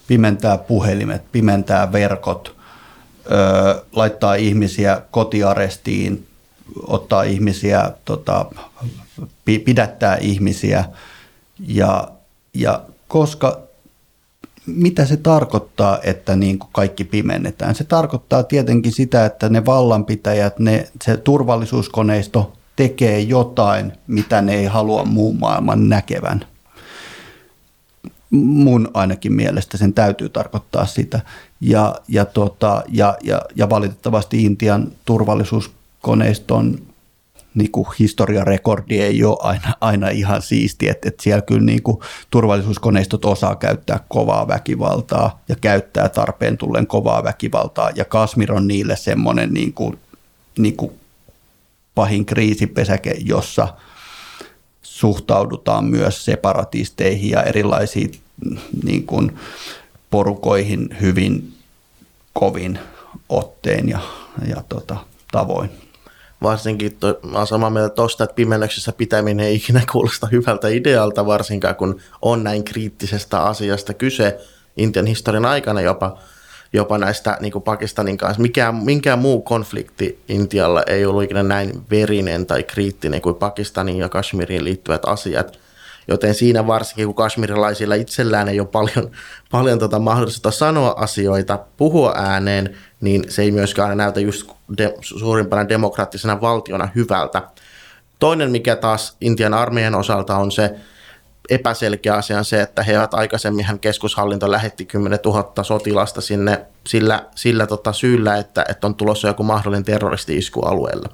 Pimentää 0.06 0.58
puhelimet, 0.58 1.22
pimentää 1.32 1.92
verkot, 1.92 2.56
ö, 3.30 3.84
laittaa 3.92 4.34
ihmisiä 4.34 5.02
kotiarestiin, 5.10 6.26
ottaa 6.86 7.22
ihmisiä, 7.22 7.90
tota, 8.04 8.46
pidättää 9.44 10.16
ihmisiä. 10.16 10.84
Ja, 11.66 12.08
ja 12.54 12.82
koska 13.08 13.65
mitä 14.66 15.04
se 15.04 15.16
tarkoittaa, 15.16 15.98
että 16.02 16.36
niin 16.36 16.58
kuin 16.58 16.70
kaikki 16.72 17.04
pimennetään? 17.04 17.74
Se 17.74 17.84
tarkoittaa 17.84 18.42
tietenkin 18.42 18.92
sitä, 18.92 19.26
että 19.26 19.48
ne 19.48 19.66
vallanpitäjät, 19.66 20.58
ne, 20.58 20.88
se 21.04 21.16
turvallisuuskoneisto 21.16 22.52
tekee 22.76 23.20
jotain, 23.20 23.92
mitä 24.06 24.42
ne 24.42 24.54
ei 24.54 24.64
halua 24.64 25.04
muun 25.04 25.38
maailman 25.38 25.88
näkevän. 25.88 26.46
Mun 28.30 28.88
ainakin 28.94 29.32
mielestä 29.32 29.76
sen 29.76 29.92
täytyy 29.92 30.28
tarkoittaa 30.28 30.86
sitä. 30.86 31.20
Ja, 31.60 31.94
ja, 32.08 32.24
tota, 32.24 32.82
ja, 32.88 33.16
ja, 33.22 33.42
ja 33.54 33.70
valitettavasti 33.70 34.44
Intian 34.44 34.92
turvallisuuskoneiston 35.04 36.78
niin 37.56 37.70
kuin 37.70 37.86
historiarekordi 37.98 39.00
ei 39.00 39.24
ole 39.24 39.36
aina, 39.40 39.74
aina 39.80 40.08
ihan 40.08 40.42
siisti, 40.42 40.88
että, 40.88 41.08
että 41.08 41.22
siellä 41.22 41.42
kyllä 41.42 41.62
niin 41.62 41.82
kuin 41.82 41.98
turvallisuuskoneistot 42.30 43.24
osaa 43.24 43.56
käyttää 43.56 44.00
kovaa 44.08 44.48
väkivaltaa 44.48 45.40
ja 45.48 45.56
käyttää 45.60 46.08
tarpeen 46.08 46.58
tullen 46.58 46.86
kovaa 46.86 47.24
väkivaltaa 47.24 47.90
ja 47.94 48.04
Kasmir 48.04 48.52
on 48.52 48.68
niille 48.68 48.96
semmoinen 48.96 49.54
niin 49.54 49.72
kuin, 49.72 49.98
niin 50.58 50.76
kuin 50.76 50.92
pahin 51.94 52.26
kriisipesäke, 52.26 53.14
jossa 53.24 53.68
suhtaudutaan 54.82 55.84
myös 55.84 56.24
separatisteihin 56.24 57.30
ja 57.30 57.42
erilaisiin 57.42 58.20
niin 58.84 59.06
kuin 59.06 59.38
porukoihin 60.10 60.88
hyvin 61.00 61.52
kovin 62.32 62.78
otteen 63.28 63.88
ja, 63.88 64.00
ja 64.48 64.62
tota, 64.68 64.96
tavoin. 65.32 65.85
Varsinkin, 66.46 66.96
to, 66.96 67.18
mä 67.22 67.36
olen 67.36 67.46
samaa 67.46 67.70
mieltä 67.70 67.94
tuosta, 67.94 68.24
että 68.24 68.34
pimennyksessä 68.34 68.92
pitäminen 68.92 69.46
ei 69.46 69.54
ikinä 69.54 69.82
kuulosta 69.92 70.26
hyvältä 70.32 70.68
idealta, 70.68 71.26
varsinkaan 71.26 71.76
kun 71.76 72.00
on 72.22 72.44
näin 72.44 72.64
kriittisestä 72.64 73.42
asiasta 73.42 73.94
kyse 73.94 74.38
Intian 74.76 75.06
historian 75.06 75.44
aikana 75.44 75.80
jopa, 75.80 76.18
jopa 76.72 76.98
näistä 76.98 77.38
niin 77.40 77.52
kuin 77.52 77.62
Pakistanin 77.62 78.18
kanssa. 78.18 78.42
Mikään, 78.42 78.74
minkään 78.74 79.18
muu 79.18 79.42
konflikti 79.42 80.18
Intialla 80.28 80.82
ei 80.82 81.06
ollut 81.06 81.22
ikinä 81.22 81.42
näin 81.42 81.82
verinen 81.90 82.46
tai 82.46 82.62
kriittinen 82.62 83.22
kuin 83.22 83.34
Pakistanin 83.34 83.96
ja 83.96 84.08
Kashmiriin 84.08 84.64
liittyvät 84.64 85.02
asiat– 85.04 85.52
Joten 86.08 86.34
siinä 86.34 86.66
varsinkin, 86.66 87.06
kun 87.06 87.14
kasmirilaisilla 87.14 87.94
itsellään 87.94 88.48
ei 88.48 88.60
ole 88.60 88.68
paljon, 88.68 89.10
paljon 89.50 89.78
tota 89.78 89.98
mahdollisuutta 89.98 90.50
sanoa 90.50 90.94
asioita, 90.96 91.58
puhua 91.76 92.12
ääneen, 92.16 92.76
niin 93.00 93.24
se 93.28 93.42
ei 93.42 93.50
myöskään 93.50 93.96
näytä 93.96 94.20
just 94.20 94.50
de, 94.78 94.94
suurimpana 95.00 95.68
demokraattisena 95.68 96.40
valtiona 96.40 96.88
hyvältä. 96.94 97.42
Toinen, 98.18 98.50
mikä 98.50 98.76
taas 98.76 99.16
Intian 99.20 99.54
armeijan 99.54 99.94
osalta 99.94 100.36
on 100.36 100.52
se 100.52 100.74
epäselkeä 101.50 102.14
asia 102.14 102.38
on 102.38 102.44
se, 102.44 102.60
että 102.60 102.82
he 102.82 102.98
ovat 102.98 103.14
aikaisemminhan 103.14 103.78
keskushallinto 103.78 104.50
lähetti 104.50 104.84
10 104.84 105.18
000 105.24 105.64
sotilasta 105.64 106.20
sinne 106.20 106.66
sillä, 106.86 107.24
sillä 107.34 107.66
tota 107.66 107.92
syyllä, 107.92 108.36
että, 108.36 108.64
että 108.68 108.86
on 108.86 108.94
tulossa 108.94 109.28
joku 109.28 109.42
mahdollinen 109.42 109.84
terroristi-isku 109.84 110.60
alueelle. 110.60 111.08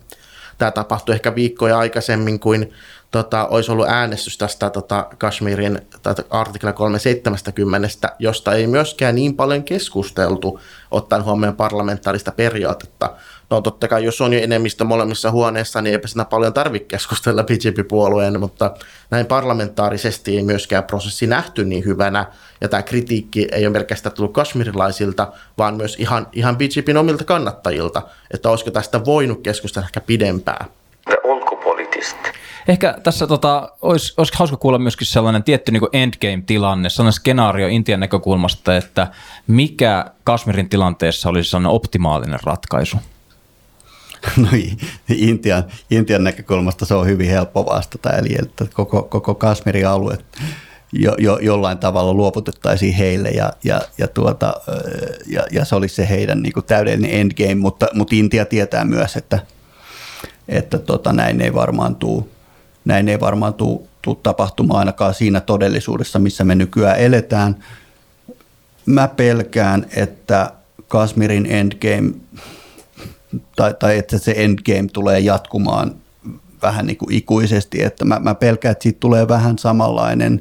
Tämä 0.58 0.70
tapahtui 0.70 1.14
ehkä 1.14 1.34
viikkoja 1.34 1.78
aikaisemmin 1.78 2.40
kuin 2.40 2.72
tota, 3.12 3.46
olisi 3.46 3.72
ollut 3.72 3.88
äänestys 3.88 4.38
tästä 4.38 4.70
tota, 4.70 5.06
Kashmirin 5.18 5.80
tätä 6.02 6.24
artikla 6.30 6.72
370, 6.72 7.88
josta 8.18 8.52
ei 8.54 8.66
myöskään 8.66 9.14
niin 9.14 9.36
paljon 9.36 9.62
keskusteltu, 9.62 10.60
ottaen 10.90 11.24
huomioon 11.24 11.56
parlamentaarista 11.56 12.32
periaatetta. 12.32 13.10
No 13.50 13.60
totta 13.60 13.88
kai, 13.88 14.04
jos 14.04 14.20
on 14.20 14.32
jo 14.32 14.40
enemmistö 14.40 14.84
molemmissa 14.84 15.30
huoneissa, 15.30 15.82
niin 15.82 15.92
eipä 15.92 16.08
siinä 16.08 16.24
paljon 16.24 16.52
tarvitse 16.52 16.88
keskustella 16.88 17.42
BJP-puolueen, 17.42 18.40
mutta 18.40 18.74
näin 19.10 19.26
parlamentaarisesti 19.26 20.36
ei 20.36 20.42
myöskään 20.42 20.84
prosessi 20.84 21.26
nähty 21.26 21.64
niin 21.64 21.84
hyvänä, 21.84 22.26
ja 22.60 22.68
tämä 22.68 22.82
kritiikki 22.82 23.48
ei 23.52 23.66
ole 23.66 23.72
pelkästään 23.72 24.14
tullut 24.14 24.32
kashmirilaisilta, 24.32 25.32
vaan 25.58 25.76
myös 25.76 25.96
ihan, 25.98 26.26
ihan 26.32 26.56
BJPin 26.56 26.96
omilta 26.96 27.24
kannattajilta, 27.24 28.02
että 28.30 28.50
olisiko 28.50 28.70
tästä 28.70 29.04
voinut 29.04 29.40
keskustella 29.42 29.86
ehkä 29.86 30.00
pidempään. 30.00 30.66
Ehkä 32.68 32.98
tässä 33.02 33.26
tota, 33.26 33.72
olisi, 33.82 34.14
olisi 34.16 34.32
hauska 34.36 34.56
kuulla 34.56 34.78
myöskin 34.78 35.06
sellainen 35.06 35.42
tietty 35.42 35.72
niin 35.72 35.82
endgame-tilanne, 35.92 36.88
sellainen 36.88 37.12
skenaario 37.12 37.68
Intian 37.68 38.00
näkökulmasta, 38.00 38.76
että 38.76 39.06
mikä 39.46 40.10
Kasmirin 40.24 40.68
tilanteessa 40.68 41.28
olisi 41.28 41.50
sellainen 41.50 41.76
optimaalinen 41.76 42.38
ratkaisu? 42.42 42.96
No 44.36 44.48
Intian, 45.08 45.64
Intian 45.90 46.24
näkökulmasta 46.24 46.86
se 46.86 46.94
on 46.94 47.06
hyvin 47.06 47.30
helppo 47.30 47.66
vastata, 47.66 48.10
eli 48.10 48.36
että 48.42 48.66
koko, 48.72 49.02
koko 49.02 49.34
Kasmirin 49.34 49.88
alue 49.88 50.18
jo, 50.92 51.14
jo, 51.18 51.38
jollain 51.38 51.78
tavalla 51.78 52.14
luovutettaisiin 52.14 52.94
heille 52.94 53.28
ja, 53.28 53.52
ja, 53.64 53.80
ja, 53.98 54.08
tuota, 54.08 54.54
ja, 55.26 55.46
ja 55.50 55.64
se 55.64 55.76
olisi 55.76 55.94
se 55.94 56.08
heidän 56.08 56.42
niin 56.42 56.52
kuin 56.52 56.66
täydellinen 56.66 57.20
endgame, 57.20 57.54
mutta, 57.54 57.86
mutta 57.94 58.14
Intia 58.14 58.44
tietää 58.44 58.84
myös, 58.84 59.16
että, 59.16 59.38
että 60.48 60.78
tota, 60.78 61.12
näin 61.12 61.40
ei 61.40 61.54
varmaan 61.54 61.96
tule 61.96 62.24
näin 62.84 63.08
ei 63.08 63.20
varmaan 63.20 63.54
tule 63.54 64.16
tapahtumaan 64.22 64.78
ainakaan 64.78 65.14
siinä 65.14 65.40
todellisuudessa, 65.40 66.18
missä 66.18 66.44
me 66.44 66.54
nykyään 66.54 66.98
eletään. 66.98 67.56
Mä 68.86 69.08
pelkään, 69.08 69.86
että 69.96 70.52
Kasmirin 70.88 71.46
endgame, 71.46 72.12
tai, 73.56 73.74
tai 73.78 73.98
että 73.98 74.18
se 74.18 74.34
endgame 74.36 74.88
tulee 74.92 75.20
jatkumaan 75.20 75.94
vähän 76.62 76.86
niin 76.86 76.96
kuin 76.96 77.12
ikuisesti, 77.12 77.82
että 77.82 78.04
mä, 78.04 78.18
mä 78.18 78.34
pelkään, 78.34 78.72
että 78.72 78.82
siitä 78.82 79.00
tulee 79.00 79.28
vähän 79.28 79.58
samanlainen, 79.58 80.40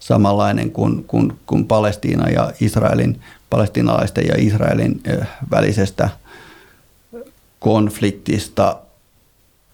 samanlainen 0.00 0.70
kuin, 0.70 1.04
kuin, 1.04 1.38
kuin 1.46 1.66
Palestiina 1.66 2.28
ja 2.28 2.52
Israelin, 2.60 3.20
palestinalaisten 3.50 4.26
ja 4.26 4.34
Israelin 4.38 5.02
välisestä 5.50 6.08
konfliktista– 7.60 8.76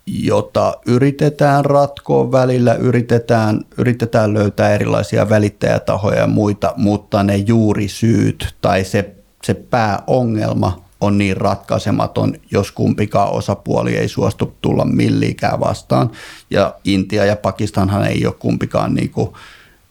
jota 0.06 0.74
yritetään 0.86 1.64
ratkoa 1.64 2.32
välillä, 2.32 2.74
yritetään, 2.74 3.60
yritetään 3.78 4.34
löytää 4.34 4.74
erilaisia 4.74 5.28
välittäjätahoja 5.28 6.18
ja 6.18 6.26
muita, 6.26 6.74
mutta 6.76 7.22
ne 7.22 7.36
juurisyyt 7.36 8.54
tai 8.60 8.84
se, 8.84 9.14
se 9.44 9.54
pääongelma 9.54 10.86
on 11.00 11.18
niin 11.18 11.36
ratkaisematon, 11.36 12.34
jos 12.50 12.72
kumpikaan 12.72 13.32
osapuoli 13.32 13.96
ei 13.96 14.08
suostu 14.08 14.56
tulla 14.62 14.84
milliikään 14.84 15.60
vastaan. 15.60 16.10
Ja 16.50 16.74
Intia 16.84 17.24
ja 17.24 17.36
Pakistanhan 17.36 18.06
ei 18.06 18.26
ole 18.26 18.34
kumpikaan 18.38 18.94
niin 18.94 19.10
kuin, 19.10 19.32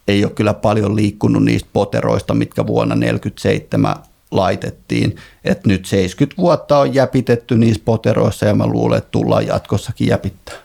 ei 0.07 0.25
ole 0.25 0.31
kyllä 0.31 0.53
paljon 0.53 0.95
liikkunut 0.95 1.43
niistä 1.43 1.69
poteroista, 1.73 2.33
mitkä 2.33 2.67
vuonna 2.67 2.95
1947 2.95 3.95
laitettiin. 4.35 5.17
Et 5.43 5.65
nyt 5.65 5.85
70 5.85 6.41
vuotta 6.41 6.77
on 6.77 6.93
jäpitetty 6.93 7.57
niissä 7.57 7.81
poteroissa 7.85 8.45
ja 8.45 8.55
mä 8.55 8.67
luulen, 8.67 8.97
että 8.97 9.11
tullaan 9.11 9.47
jatkossakin 9.47 10.07
jäpittää. 10.07 10.55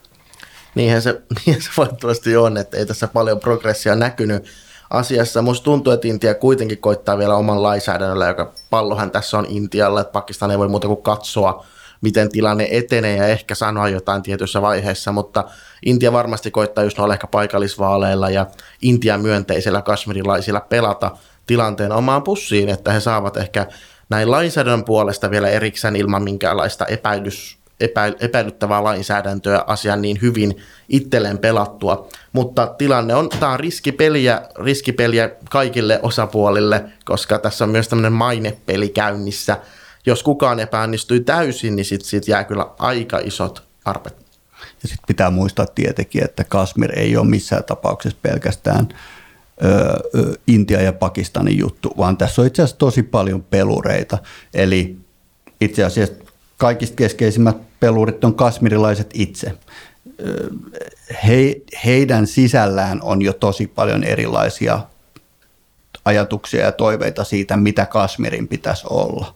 Niinhän 0.74 1.02
se, 1.02 1.20
niinhän 1.36 1.62
se 1.62 1.70
valitettavasti 1.76 2.36
on, 2.36 2.56
että 2.56 2.76
ei 2.76 2.86
tässä 2.86 3.08
paljon 3.08 3.40
progressia 3.40 3.94
näkynyt 3.96 4.44
asiassa. 4.90 5.42
Musta 5.42 5.64
tuntuu, 5.64 5.92
että 5.92 6.08
Intia 6.08 6.34
kuitenkin 6.34 6.78
koittaa 6.78 7.18
vielä 7.18 7.34
oman 7.34 7.62
lainsäädännöllä, 7.62 8.28
joka 8.28 8.52
pallohan 8.70 9.10
tässä 9.10 9.38
on 9.38 9.46
Intialla, 9.48 10.00
että 10.00 10.12
Pakistan 10.12 10.50
ei 10.50 10.58
voi 10.58 10.68
muuta 10.68 10.86
kuin 10.86 11.02
katsoa, 11.02 11.66
miten 12.00 12.30
tilanne 12.30 12.68
etenee 12.70 13.16
ja 13.16 13.26
ehkä 13.26 13.54
sanoa 13.54 13.88
jotain 13.88 14.22
tietyissä 14.22 14.62
vaiheissa, 14.62 15.12
mutta 15.12 15.44
Intia 15.86 16.12
varmasti 16.12 16.50
koittaa 16.50 16.84
just 16.84 16.98
noilla 16.98 17.14
ehkä 17.14 17.26
paikallisvaaleilla 17.26 18.30
ja 18.30 18.46
Intian 18.82 19.20
myönteisillä 19.20 19.82
kasmirilaisilla 19.82 20.60
pelata– 20.60 21.10
tilanteen 21.50 21.92
omaan 21.92 22.22
pussiin, 22.22 22.68
että 22.68 22.92
he 22.92 23.00
saavat 23.00 23.36
ehkä 23.36 23.66
näin 24.10 24.30
lainsäädännön 24.30 24.84
puolesta 24.84 25.30
vielä 25.30 25.48
erikseen 25.48 25.96
ilman 25.96 26.22
minkäänlaista 26.22 26.86
epäilys, 26.86 27.58
epä, 27.80 28.12
epäilyttävää 28.20 28.84
lainsäädäntöä 28.84 29.64
asian 29.66 30.02
niin 30.02 30.18
hyvin 30.22 30.56
itselleen 30.88 31.38
pelattua. 31.38 32.08
Mutta 32.32 32.66
tilanne 32.66 33.14
on, 33.14 33.28
tämä 33.28 33.52
on 33.52 33.60
riskipeliä, 33.60 34.42
riskipeliä 34.58 35.30
kaikille 35.50 36.00
osapuolille, 36.02 36.84
koska 37.04 37.38
tässä 37.38 37.64
on 37.64 37.70
myös 37.70 37.88
tämmöinen 37.88 38.12
mainepeli 38.12 38.88
käynnissä. 38.88 39.56
Jos 40.06 40.22
kukaan 40.22 40.60
epäonnistuu 40.60 41.20
täysin, 41.20 41.76
niin 41.76 41.84
sitten 41.86 42.08
sit 42.08 42.28
jää 42.28 42.44
kyllä 42.44 42.66
aika 42.78 43.18
isot 43.18 43.62
arpet. 43.84 44.29
Ja 44.82 44.88
sitten 44.88 45.06
pitää 45.06 45.30
muistaa 45.30 45.66
tietenkin, 45.66 46.24
että 46.24 46.44
Kasmir 46.44 46.98
ei 46.98 47.16
ole 47.16 47.26
missään 47.26 47.64
tapauksessa 47.64 48.18
pelkästään– 48.22 48.88
Intia 50.46 50.82
ja 50.82 50.92
Pakistanin 50.92 51.58
juttu, 51.58 51.94
vaan 51.96 52.16
tässä 52.16 52.42
on 52.42 52.46
itse 52.46 52.62
asiassa 52.62 52.78
tosi 52.78 53.02
paljon 53.02 53.42
pelureita. 53.42 54.18
Eli 54.54 54.96
itse 55.60 55.84
asiassa 55.84 56.14
kaikista 56.56 56.96
keskeisimmät 56.96 57.56
pelurit 57.80 58.24
on 58.24 58.34
kasmirilaiset 58.34 59.10
itse. 59.14 59.52
He, 61.26 61.60
heidän 61.84 62.26
sisällään 62.26 63.02
on 63.02 63.22
jo 63.22 63.32
tosi 63.32 63.66
paljon 63.66 64.04
erilaisia 64.04 64.80
ajatuksia 66.04 66.64
ja 66.64 66.72
toiveita 66.72 67.24
siitä, 67.24 67.56
mitä 67.56 67.86
Kasmirin 67.86 68.48
pitäisi 68.48 68.86
olla. 68.90 69.34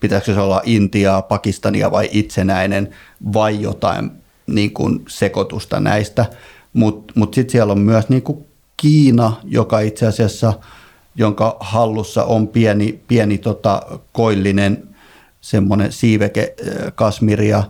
Pitäisikö 0.00 0.34
se 0.34 0.40
olla 0.40 0.62
Intiaa, 0.64 1.22
Pakistania 1.22 1.90
vai 1.90 2.08
itsenäinen 2.12 2.94
vai 3.32 3.62
jotain 3.62 4.23
niin 4.46 4.74
kuin 4.74 5.04
sekoitusta 5.08 5.80
näistä. 5.80 6.26
Mutta 6.72 7.12
mut, 7.16 7.34
sitten 7.34 7.52
siellä 7.52 7.72
on 7.72 7.78
myös 7.78 8.08
niin 8.08 8.22
kuin 8.22 8.46
Kiina, 8.76 9.32
joka 9.44 9.80
itse 9.80 10.06
asiassa, 10.06 10.52
jonka 11.16 11.56
hallussa 11.60 12.24
on 12.24 12.48
pieni, 12.48 13.00
pieni 13.08 13.38
tota, 13.38 13.82
koillinen 14.12 14.88
semmoinen 15.40 15.92
siiveke 15.92 16.54
Kasmiria, 16.94 17.64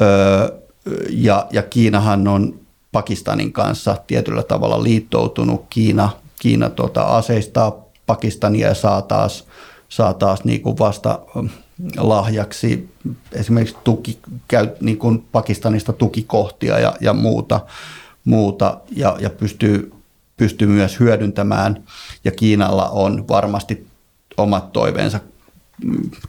öö, 0.00 0.58
ja, 1.10 1.46
ja 1.50 1.62
Kiinahan 1.62 2.28
on 2.28 2.60
Pakistanin 2.92 3.52
kanssa 3.52 3.96
tietyllä 4.06 4.42
tavalla 4.42 4.82
liittoutunut. 4.82 5.66
Kiina, 5.70 6.10
Kiina 6.40 6.70
tota, 6.70 7.02
aseistaa 7.02 7.84
Pakistania 8.06 8.68
ja 8.68 8.74
saa 8.74 9.02
taas, 9.02 9.44
saa 9.88 10.14
taas 10.14 10.44
niin 10.44 10.60
kuin 10.60 10.78
vasta 10.78 11.18
lahjaksi 11.96 12.88
esimerkiksi 13.32 13.76
tuki, 13.84 14.18
käy, 14.48 14.68
niin 14.80 14.98
kuin 14.98 15.24
Pakistanista 15.32 15.92
tukikohtia 15.92 16.78
ja, 16.78 16.96
ja 17.00 17.12
muuta, 17.12 17.60
muuta 18.24 18.80
ja, 18.96 19.16
ja 19.20 19.30
pystyy 19.30 19.92
pystyy 20.38 20.68
myös 20.68 21.00
hyödyntämään 21.00 21.84
ja 22.24 22.30
Kiinalla 22.30 22.88
on 22.88 23.28
varmasti 23.28 23.86
omat 24.36 24.72
toiveensa 24.72 25.20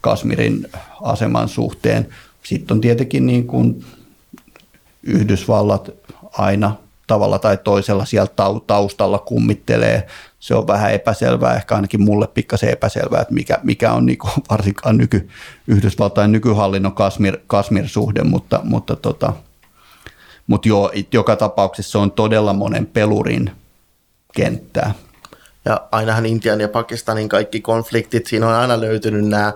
Kasmirin 0.01 0.67
aseman 1.01 1.49
suhteen. 1.49 2.07
Sitten 2.43 2.75
on 2.75 2.81
tietenkin 2.81 3.25
niin 3.25 3.47
kuin 3.47 3.85
Yhdysvallat 5.03 5.89
aina 6.31 6.75
tavalla 7.07 7.39
tai 7.39 7.57
toisella 7.57 8.05
siellä 8.05 8.31
taustalla 8.67 9.19
kummittelee. 9.19 10.07
Se 10.39 10.55
on 10.55 10.67
vähän 10.67 10.93
epäselvää, 10.93 11.55
ehkä 11.55 11.75
ainakin 11.75 12.01
mulle 12.01 12.27
pikkasen 12.27 12.69
epäselvää, 12.69 13.21
että 13.21 13.33
mikä, 13.33 13.59
mikä 13.63 13.93
on 13.93 14.05
niin 14.05 14.17
varsinkaan 14.49 14.97
nyky, 14.97 15.29
Yhdysvaltain 15.67 16.31
nykyhallinnon 16.31 16.93
Kasmir, 16.93 17.37
Kasmir-suhde, 17.47 18.23
mutta, 18.23 18.59
mutta, 18.63 18.95
tota, 18.95 19.33
mutta 20.47 20.67
joo, 20.67 20.91
joka 21.13 21.35
tapauksessa 21.35 21.99
on 21.99 22.11
todella 22.11 22.53
monen 22.53 22.85
pelurin 22.85 23.51
kenttää. 24.33 24.93
Ja 25.65 25.87
ainahan 25.91 26.25
Intian 26.25 26.61
ja 26.61 26.69
Pakistanin 26.69 27.29
kaikki 27.29 27.61
konfliktit, 27.61 28.27
siinä 28.27 28.47
on 28.47 28.53
aina 28.55 28.81
löytynyt 28.81 29.25
nämä 29.25 29.53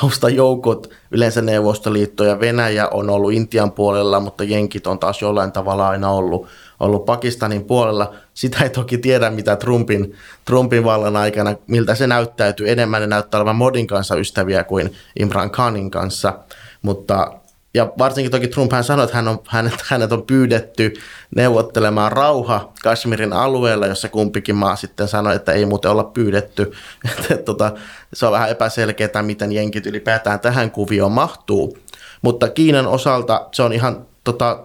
taustajoukot, 0.00 0.90
yleensä 1.10 1.42
Neuvostoliitto 1.42 2.24
ja 2.24 2.40
Venäjä 2.40 2.88
on 2.88 3.10
ollut 3.10 3.32
Intian 3.32 3.72
puolella, 3.72 4.20
mutta 4.20 4.44
jenkit 4.44 4.86
on 4.86 4.98
taas 4.98 5.22
jollain 5.22 5.52
tavalla 5.52 5.88
aina 5.88 6.10
ollut, 6.10 6.48
ollut 6.84 7.04
Pakistanin 7.04 7.64
puolella. 7.64 8.14
Sitä 8.34 8.64
ei 8.64 8.70
toki 8.70 8.98
tiedä, 8.98 9.30
mitä 9.30 9.56
Trumpin, 9.56 10.14
Trumpin 10.44 10.84
vallan 10.84 11.16
aikana, 11.16 11.54
miltä 11.66 11.94
se 11.94 12.06
näyttäytyy. 12.06 12.70
Enemmän 12.70 13.00
ne 13.00 13.06
näyttää 13.06 13.38
olevan 13.38 13.56
Modin 13.56 13.86
kanssa 13.86 14.16
ystäviä 14.16 14.64
kuin 14.64 14.92
Imran 15.18 15.50
Khanin 15.50 15.90
kanssa, 15.90 16.38
mutta 16.82 17.32
ja 17.74 17.92
varsinkin 17.98 18.30
toki 18.30 18.48
Trump 18.48 18.72
hän 18.72 18.84
sanoi, 18.84 19.04
että 19.04 19.16
hän 19.16 19.28
on, 19.28 19.38
hänet, 19.48 19.74
hänet 19.86 20.12
on 20.12 20.22
pyydetty 20.22 20.94
neuvottelemaan 21.36 22.12
rauha 22.12 22.72
Kashmirin 22.82 23.32
alueella, 23.32 23.86
jossa 23.86 24.08
kumpikin 24.08 24.54
maa 24.54 24.76
sitten 24.76 25.08
sanoi, 25.08 25.36
että 25.36 25.52
ei 25.52 25.66
muuten 25.66 25.90
olla 25.90 26.04
pyydetty. 26.04 26.72
että, 27.20 27.36
tota, 27.36 27.72
se 28.12 28.26
on 28.26 28.32
vähän 28.32 28.50
epäselkeää, 28.50 29.22
miten 29.22 29.52
jenkit 29.52 29.86
ylipäätään 29.86 30.40
tähän 30.40 30.70
kuvioon 30.70 31.12
mahtuu. 31.12 31.78
Mutta 32.22 32.48
Kiinan 32.48 32.86
osalta 32.86 33.48
se 33.52 33.62
on 33.62 33.72
ihan 33.72 34.06
tota, 34.24 34.60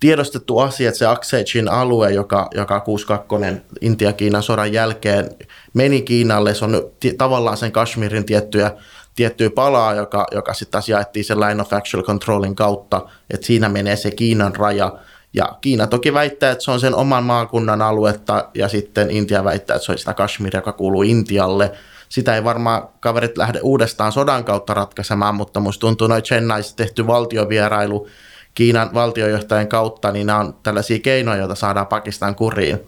tiedostettu 0.00 0.58
asia, 0.58 0.88
että 0.88 0.98
se 0.98 1.06
Aksejin 1.06 1.68
alue, 1.68 2.12
joka, 2.12 2.48
joka 2.54 2.80
62 2.80 3.62
Intia-Kiinan 3.80 4.42
sodan 4.42 4.72
jälkeen 4.72 5.30
meni 5.74 6.02
Kiinalle, 6.02 6.54
se 6.54 6.64
on 6.64 6.90
tavallaan 7.18 7.56
sen 7.56 7.72
Kashmirin 7.72 8.24
tiettyjä 8.24 8.70
tiettyä 9.14 9.50
palaa, 9.50 9.94
joka, 9.94 10.26
joka 10.32 10.54
sitten 10.54 10.72
taas 10.72 10.88
jaettiin 10.88 11.24
sen 11.24 11.40
line 11.40 11.62
of 11.62 11.72
actual 11.72 12.02
controlin 12.02 12.54
kautta, 12.56 13.08
että 13.30 13.46
siinä 13.46 13.68
menee 13.68 13.96
se 13.96 14.10
Kiinan 14.10 14.56
raja. 14.56 14.92
Ja 15.34 15.58
Kiina 15.60 15.86
toki 15.86 16.14
väittää, 16.14 16.50
että 16.50 16.64
se 16.64 16.70
on 16.70 16.80
sen 16.80 16.94
oman 16.94 17.24
maakunnan 17.24 17.82
aluetta, 17.82 18.48
ja 18.54 18.68
sitten 18.68 19.10
Intia 19.10 19.44
väittää, 19.44 19.76
että 19.76 19.86
se 19.86 19.92
on 19.92 19.98
sitä 19.98 20.14
Kashmir, 20.14 20.56
joka 20.56 20.72
kuuluu 20.72 21.02
Intialle. 21.02 21.72
Sitä 22.08 22.34
ei 22.34 22.44
varmaan 22.44 22.88
kaverit 23.00 23.38
lähde 23.38 23.60
uudestaan 23.62 24.12
sodan 24.12 24.44
kautta 24.44 24.74
ratkaisemaan, 24.74 25.34
mutta 25.34 25.60
musta 25.60 25.80
tuntuu 25.80 26.06
noin 26.06 26.22
Chennaiissa 26.22 26.76
tehty 26.76 27.06
valtiovierailu 27.06 28.08
Kiinan 28.54 28.94
valtiojohtajan 28.94 29.68
kautta, 29.68 30.12
niin 30.12 30.26
nämä 30.26 30.38
on 30.38 30.54
tällaisia 30.62 30.98
keinoja, 30.98 31.38
joita 31.38 31.54
saadaan 31.54 31.86
Pakistan 31.86 32.34
kuriin. 32.34 32.80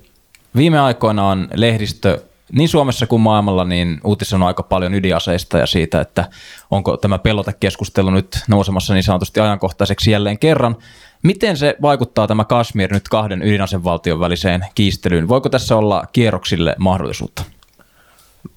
Viime 0.57 0.81
aikoina 0.81 1.29
on 1.29 1.49
lehdistö 1.55 2.21
niin 2.53 2.69
Suomessa 2.69 3.07
kuin 3.07 3.23
maailmalla 3.23 3.65
niin 3.65 4.01
on 4.35 4.43
aika 4.43 4.63
paljon 4.63 4.95
ydinaseista 4.95 5.59
ja 5.59 5.67
siitä, 5.67 6.01
että 6.01 6.25
onko 6.71 6.97
tämä 6.97 7.19
pelotekeskustelu 7.19 8.11
nyt 8.11 8.39
nousemassa 8.49 8.95
niin 8.95 9.03
sanotusti 9.03 9.41
ajankohtaiseksi 9.41 10.11
jälleen 10.11 10.39
kerran. 10.39 10.77
Miten 11.23 11.57
se 11.57 11.77
vaikuttaa 11.83 12.27
tämä 12.27 12.45
Kashmir 12.45 12.93
nyt 12.93 13.09
kahden 13.09 13.43
ydinasevaltion 13.43 14.21
väliseen 14.21 14.67
kiistelyyn? 14.75 15.29
Voiko 15.29 15.49
tässä 15.49 15.77
olla 15.77 16.05
kierroksille 16.13 16.75
mahdollisuutta? 16.79 17.43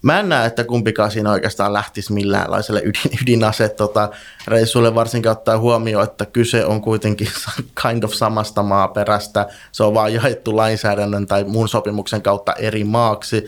Mä 0.01 0.19
en 0.19 0.29
näe, 0.29 0.47
että 0.47 0.63
kumpikaan 0.63 1.11
siinä 1.11 1.31
oikeastaan 1.31 1.73
lähtisi 1.73 2.13
milläänlaiselle 2.13 2.81
ydin, 2.81 3.19
ydinase 3.21 3.69
tota, 3.69 4.09
reissulle, 4.47 4.95
varsinkin 4.95 5.31
ottaa 5.31 5.57
huomioon, 5.57 6.03
että 6.03 6.25
kyse 6.25 6.65
on 6.65 6.81
kuitenkin 6.81 7.27
kind 7.81 8.03
of 8.03 8.13
samasta 8.13 8.63
maaperästä. 8.63 9.47
Se 9.71 9.83
on 9.83 9.93
vaan 9.93 10.13
jaettu 10.13 10.55
lainsäädännön 10.55 11.27
tai 11.27 11.43
muun 11.43 11.69
sopimuksen 11.69 12.21
kautta 12.21 12.53
eri 12.53 12.83
maaksi 12.83 13.45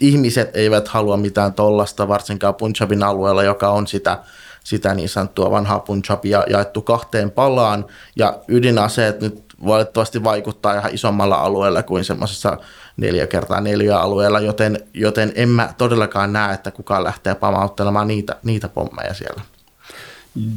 ihmiset 0.00 0.56
eivät 0.56 0.88
halua 0.88 1.16
mitään 1.16 1.52
tollasta, 1.52 2.08
varsinkaan 2.08 2.54
Punjabin 2.54 3.02
alueella, 3.02 3.42
joka 3.42 3.70
on 3.70 3.86
sitä, 3.86 4.18
sitä 4.64 4.94
niin 4.94 5.08
sanottua 5.08 5.50
vanhaa 5.50 5.80
Punjabia 5.80 6.44
jaettu 6.50 6.82
kahteen 6.82 7.30
palaan, 7.30 7.86
ja 8.16 8.38
ydinaseet 8.48 9.20
nyt 9.20 9.47
valitettavasti 9.66 10.24
vaikuttaa 10.24 10.74
ihan 10.74 10.94
isommalla 10.94 11.36
alueella 11.36 11.82
kuin 11.82 12.04
semmoisessa 12.04 12.58
neljä 12.96 13.26
kertaa 13.26 13.60
neljä 13.60 13.98
alueella, 13.98 14.40
joten, 14.40 14.80
joten 14.94 15.32
en 15.34 15.48
mä 15.48 15.74
todellakaan 15.78 16.32
näe, 16.32 16.54
että 16.54 16.70
kukaan 16.70 17.04
lähtee 17.04 17.34
pamauttelemaan 17.34 18.08
niitä, 18.08 18.36
niitä 18.42 18.68
pommeja 18.68 19.14
siellä. 19.14 19.42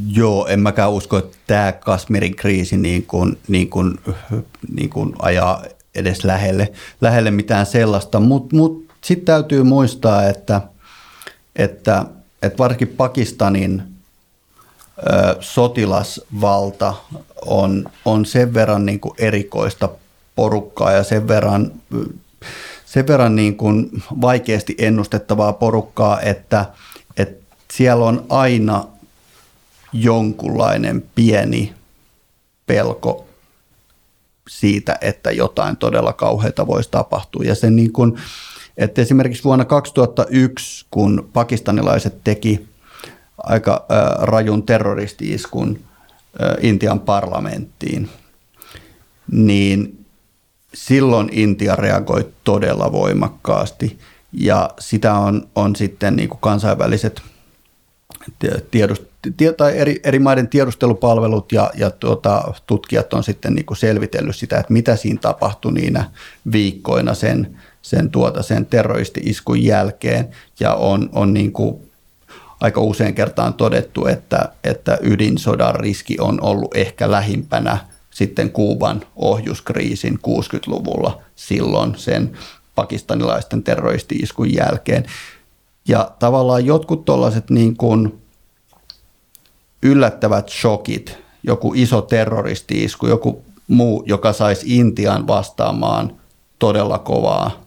Joo, 0.07 0.47
en 0.47 0.59
mäkään 0.59 0.91
usko, 0.91 1.17
että 1.17 1.37
tämä 1.47 1.71
Kasmirin 1.71 2.35
kriisi 2.35 2.77
niin 2.77 3.03
kuin, 3.03 3.37
niin 3.47 3.69
kuin, 3.69 3.99
niin 4.75 4.89
kuin 4.89 5.13
ajaa 5.19 5.63
edes 5.95 6.23
lähelle, 6.23 6.71
lähelle 7.01 7.31
mitään 7.31 7.65
sellaista, 7.65 8.19
mutta 8.19 8.55
mut 8.55 8.85
sitten 9.03 9.25
täytyy 9.25 9.63
muistaa, 9.63 10.27
että, 10.27 10.61
että, 11.55 12.05
että 12.41 12.57
varsinkin 12.57 12.87
Pakistanin 12.87 13.90
sotilasvalta 15.39 16.93
on, 17.45 17.85
on 18.05 18.25
sen 18.25 18.53
verran 18.53 18.85
niin 18.85 18.99
kuin 18.99 19.13
erikoista 19.17 19.89
porukkaa 20.35 20.91
ja 20.91 21.03
sen 21.03 21.27
verran, 21.27 21.71
sen 22.85 23.07
verran 23.07 23.35
niin 23.35 23.57
kuin 23.57 24.03
vaikeasti 24.21 24.75
ennustettavaa 24.77 25.53
porukkaa, 25.53 26.21
että, 26.21 26.65
että 27.17 27.45
siellä 27.73 28.05
on 28.05 28.25
aina 28.29 28.85
jonkunlainen 29.93 31.03
pieni 31.15 31.73
pelko 32.65 33.25
siitä, 34.49 34.97
että 35.01 35.31
jotain 35.31 35.77
todella 35.77 36.13
kauheita 36.13 36.67
voisi 36.67 36.91
tapahtua. 36.91 37.43
Ja 37.43 37.55
se 37.55 37.69
niin 37.69 37.91
kuin, 37.91 38.17
että 38.77 39.01
esimerkiksi 39.01 39.43
vuonna 39.43 39.65
2001, 39.65 40.85
kun 40.91 41.29
pakistanilaiset 41.33 42.23
teki 42.23 42.70
aika 43.43 43.85
rajun 44.21 44.63
terroristi-iskun 44.63 45.79
Intian 46.61 46.99
parlamenttiin, 46.99 48.09
niin 49.31 50.05
silloin 50.73 51.29
Intia 51.31 51.75
reagoi 51.75 52.29
todella 52.43 52.91
voimakkaasti. 52.91 53.99
Ja 54.33 54.69
sitä 54.79 55.13
on, 55.13 55.47
on 55.55 55.75
sitten 55.75 56.15
niin 56.15 56.29
kuin 56.29 56.39
kansainväliset 56.41 57.21
tiedust, 58.71 59.03
tai 59.57 59.77
eri, 59.77 59.99
eri 60.03 60.19
maiden 60.19 60.47
tiedustelupalvelut 60.47 61.51
ja, 61.51 61.71
ja 61.75 61.91
tuota, 61.91 62.53
tutkijat 62.67 63.13
on 63.13 63.23
sitten 63.23 63.53
niin 63.53 63.65
kuin 63.65 63.77
selvitellyt 63.77 64.35
sitä, 64.35 64.59
että 64.59 64.73
mitä 64.73 64.95
siinä 64.95 65.19
tapahtui 65.21 65.73
niinä 65.73 66.11
viikkoina 66.51 67.13
sen 67.13 67.57
sen, 67.81 68.09
tuota, 68.09 68.43
sen 68.43 68.65
terroristi-iskun 68.65 69.63
jälkeen. 69.63 70.29
Ja 70.59 70.73
on, 70.73 71.09
on 71.13 71.33
niin 71.33 71.51
kuin 71.51 71.90
aika 72.61 72.81
usein 72.81 73.15
kertaan 73.15 73.53
todettu, 73.53 74.05
että, 74.05 74.49
että 74.63 74.97
ydinsodan 75.01 75.75
riski 75.75 76.17
on 76.19 76.41
ollut 76.41 76.75
ehkä 76.75 77.11
lähimpänä 77.11 77.77
sitten 78.09 78.51
Kuuban 78.51 79.01
ohjuskriisin 79.15 80.19
60-luvulla 80.27 81.21
silloin 81.35 81.97
sen 81.97 82.31
pakistanilaisten 82.75 83.63
terroristi-iskun 83.63 84.53
jälkeen. 84.53 85.05
Ja 85.87 86.11
tavallaan 86.19 86.65
jotkut 86.65 87.05
tuollaiset 87.05 87.49
niin 87.49 87.77
kuin 87.77 88.21
yllättävät 89.83 90.49
shokit, 90.49 91.17
joku 91.43 91.73
iso 91.75 92.01
terroristi-isku, 92.01 93.07
joku 93.07 93.43
muu, 93.67 94.03
joka 94.05 94.33
saisi 94.33 94.77
Intian 94.77 95.27
vastaamaan 95.27 96.15
todella 96.59 96.97
kovaa 96.97 97.65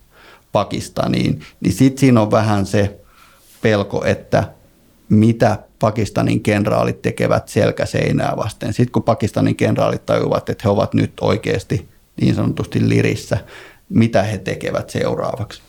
Pakistaniin, 0.53 1.43
niin 1.61 1.73
sitten 1.73 1.99
siinä 1.99 2.23
on 2.23 2.31
vähän 2.31 2.67
se 2.67 3.01
pelko, 3.63 4.05
että 4.05 4.49
mitä 5.09 5.59
Pakistanin 5.79 6.43
kenraalit 6.43 7.03
tekevät 7.03 7.49
selkäseinää 7.49 8.33
vasten. 8.37 8.73
Sitten 8.73 8.93
kun 8.93 9.03
Pakistanin 9.03 9.57
kenraalit 9.57 10.07
tajuvat, 10.07 10.49
että 10.49 10.63
he 10.65 10.69
ovat 10.69 10.95
nyt 10.95 11.13
oikeasti 11.21 11.89
niin 12.21 12.35
sanotusti 12.35 12.89
lirissä, 12.89 13.39
mitä 13.89 14.23
he 14.23 14.39
tekevät 14.39 14.91
seuraavaksi. 14.91 15.63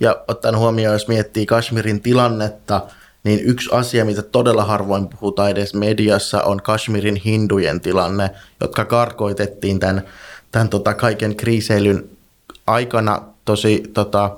Ja 0.00 0.24
ottaen 0.28 0.58
huomioon, 0.58 0.94
jos 0.94 1.08
miettii 1.08 1.46
Kashmirin 1.46 2.00
tilannetta, 2.00 2.82
niin 3.24 3.40
yksi 3.40 3.68
asia, 3.72 4.04
mitä 4.04 4.22
todella 4.22 4.64
harvoin 4.64 5.08
puhutaan 5.08 5.50
edes 5.50 5.74
mediassa, 5.74 6.42
on 6.42 6.62
Kashmirin 6.62 7.16
hindujen 7.16 7.80
tilanne, 7.80 8.30
jotka 8.60 8.84
karkoitettiin 8.84 9.78
tämän, 9.80 10.02
tämän 10.52 10.68
tota 10.68 10.94
kaiken 10.94 11.36
kriiseilyn 11.36 12.10
aikana 12.66 13.22
tosi 13.44 13.82
tota, 13.94 14.36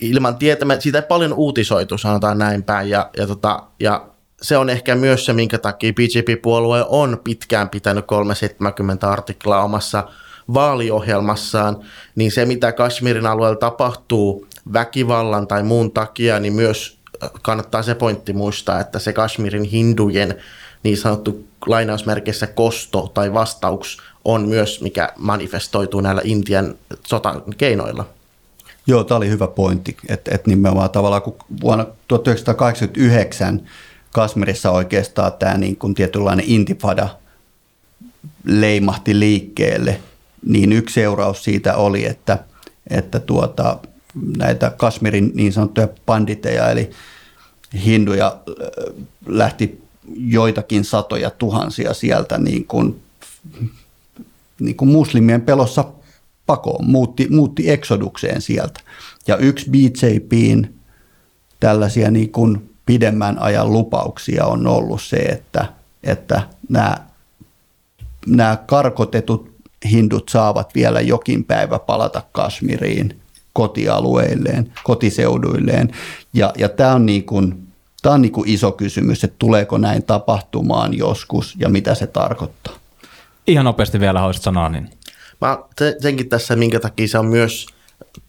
ilman 0.00 0.36
tietämään, 0.36 0.82
siitä 0.82 0.98
ei 0.98 1.06
paljon 1.08 1.32
uutisoitu, 1.32 1.98
sanotaan 1.98 2.38
näin 2.38 2.62
päin, 2.62 2.90
ja, 2.90 3.10
ja, 3.16 3.26
tota, 3.26 3.62
ja 3.80 4.06
se 4.42 4.56
on 4.56 4.70
ehkä 4.70 4.94
myös 4.94 5.26
se, 5.26 5.32
minkä 5.32 5.58
takia 5.58 5.92
BJP-puolue 5.92 6.84
on 6.88 7.20
pitkään 7.24 7.68
pitänyt 7.68 8.06
370 8.06 9.10
artiklaa 9.10 9.64
omassa 9.64 10.08
vaaliohjelmassaan, 10.54 11.76
niin 12.14 12.32
se 12.32 12.44
mitä 12.44 12.72
Kashmirin 12.72 13.26
alueella 13.26 13.56
tapahtuu 13.56 14.46
väkivallan 14.72 15.46
tai 15.46 15.62
muun 15.62 15.90
takia, 15.90 16.40
niin 16.40 16.52
myös 16.52 16.98
kannattaa 17.42 17.82
se 17.82 17.94
pointti 17.94 18.32
muistaa, 18.32 18.80
että 18.80 18.98
se 18.98 19.12
Kashmirin 19.12 19.64
hindujen 19.64 20.34
niin 20.82 20.96
sanottu 20.96 21.44
lainausmerkissä 21.66 22.46
kosto 22.46 23.10
tai 23.14 23.32
vastauks 23.32 23.98
on 24.24 24.48
myös, 24.48 24.80
mikä 24.80 25.08
manifestoituu 25.16 26.00
näillä 26.00 26.20
Intian 26.24 26.74
sotan 27.06 27.42
keinoilla. 27.58 28.04
Joo, 28.86 29.04
tämä 29.04 29.16
oli 29.16 29.28
hyvä 29.28 29.46
pointti, 29.46 29.96
että, 30.08 30.34
että 30.34 30.50
nimenomaan 30.50 30.90
tavallaan 30.90 31.22
kun 31.22 31.36
vuonna 31.60 31.86
1989 32.08 33.68
Kasmirissa 34.12 34.70
oikeastaan 34.70 35.32
tämä 35.32 35.58
niin 35.58 35.76
kuin 35.76 35.94
tietynlainen 35.94 36.44
intifada 36.48 37.08
leimahti 38.44 39.18
liikkeelle, 39.18 40.00
niin 40.46 40.72
yksi 40.72 40.94
seuraus 40.94 41.44
siitä 41.44 41.76
oli, 41.76 42.06
että, 42.06 42.38
että 42.90 43.20
tuota, 43.20 43.78
näitä 44.36 44.72
Kasmirin 44.76 45.32
niin 45.34 45.52
sanottuja 45.52 45.88
panditeja, 46.06 46.70
eli 46.70 46.90
hinduja 47.84 48.38
lähti 49.26 49.82
joitakin 50.16 50.84
satoja 50.84 51.30
tuhansia 51.30 51.94
sieltä 51.94 52.38
niin 52.38 52.64
kuin, 52.64 53.00
niin 54.60 54.76
kuin 54.76 54.88
muslimien 54.88 55.42
pelossa 55.42 55.84
pakoon, 56.46 56.86
muutti, 56.86 57.28
muutti 57.30 57.70
eksodukseen 57.70 58.42
sieltä. 58.42 58.80
Ja 59.26 59.36
yksi 59.36 59.70
BJPin 59.70 60.78
tällaisia 61.60 62.10
niin 62.10 62.32
kuin 62.32 62.70
pidemmän 62.86 63.38
ajan 63.38 63.72
lupauksia 63.72 64.46
on 64.46 64.66
ollut 64.66 65.02
se, 65.02 65.16
että, 65.16 65.66
että 66.02 66.42
nämä, 66.68 66.96
nämä 68.26 68.58
karkotetut 68.66 69.54
hindut 69.90 70.28
saavat 70.28 70.74
vielä 70.74 71.00
jokin 71.00 71.44
päivä 71.44 71.78
palata 71.78 72.22
Kashmiriin 72.32 73.20
kotialueilleen, 73.52 74.72
kotiseuduilleen. 74.84 75.92
Ja, 76.32 76.52
ja 76.58 76.68
tämä 76.68 76.94
on, 76.94 77.06
niin 77.06 77.24
kuin, 77.24 77.68
tämä 78.02 78.14
on 78.14 78.22
niin 78.22 78.32
kuin 78.32 78.48
iso 78.48 78.72
kysymys, 78.72 79.24
että 79.24 79.36
tuleeko 79.38 79.78
näin 79.78 80.02
tapahtumaan 80.02 80.94
joskus 80.98 81.54
ja 81.58 81.68
mitä 81.68 81.94
se 81.94 82.06
tarkoittaa. 82.06 82.74
Ihan 83.46 83.64
nopeasti 83.64 84.00
vielä 84.00 84.18
haluaisit 84.18 84.42
sanoa, 84.42 84.68
niin 84.68 84.90
Mä 85.44 85.58
senkin 86.00 86.28
tässä, 86.28 86.56
minkä 86.56 86.80
takia 86.80 87.08
se 87.08 87.18
on 87.18 87.26
myös 87.26 87.66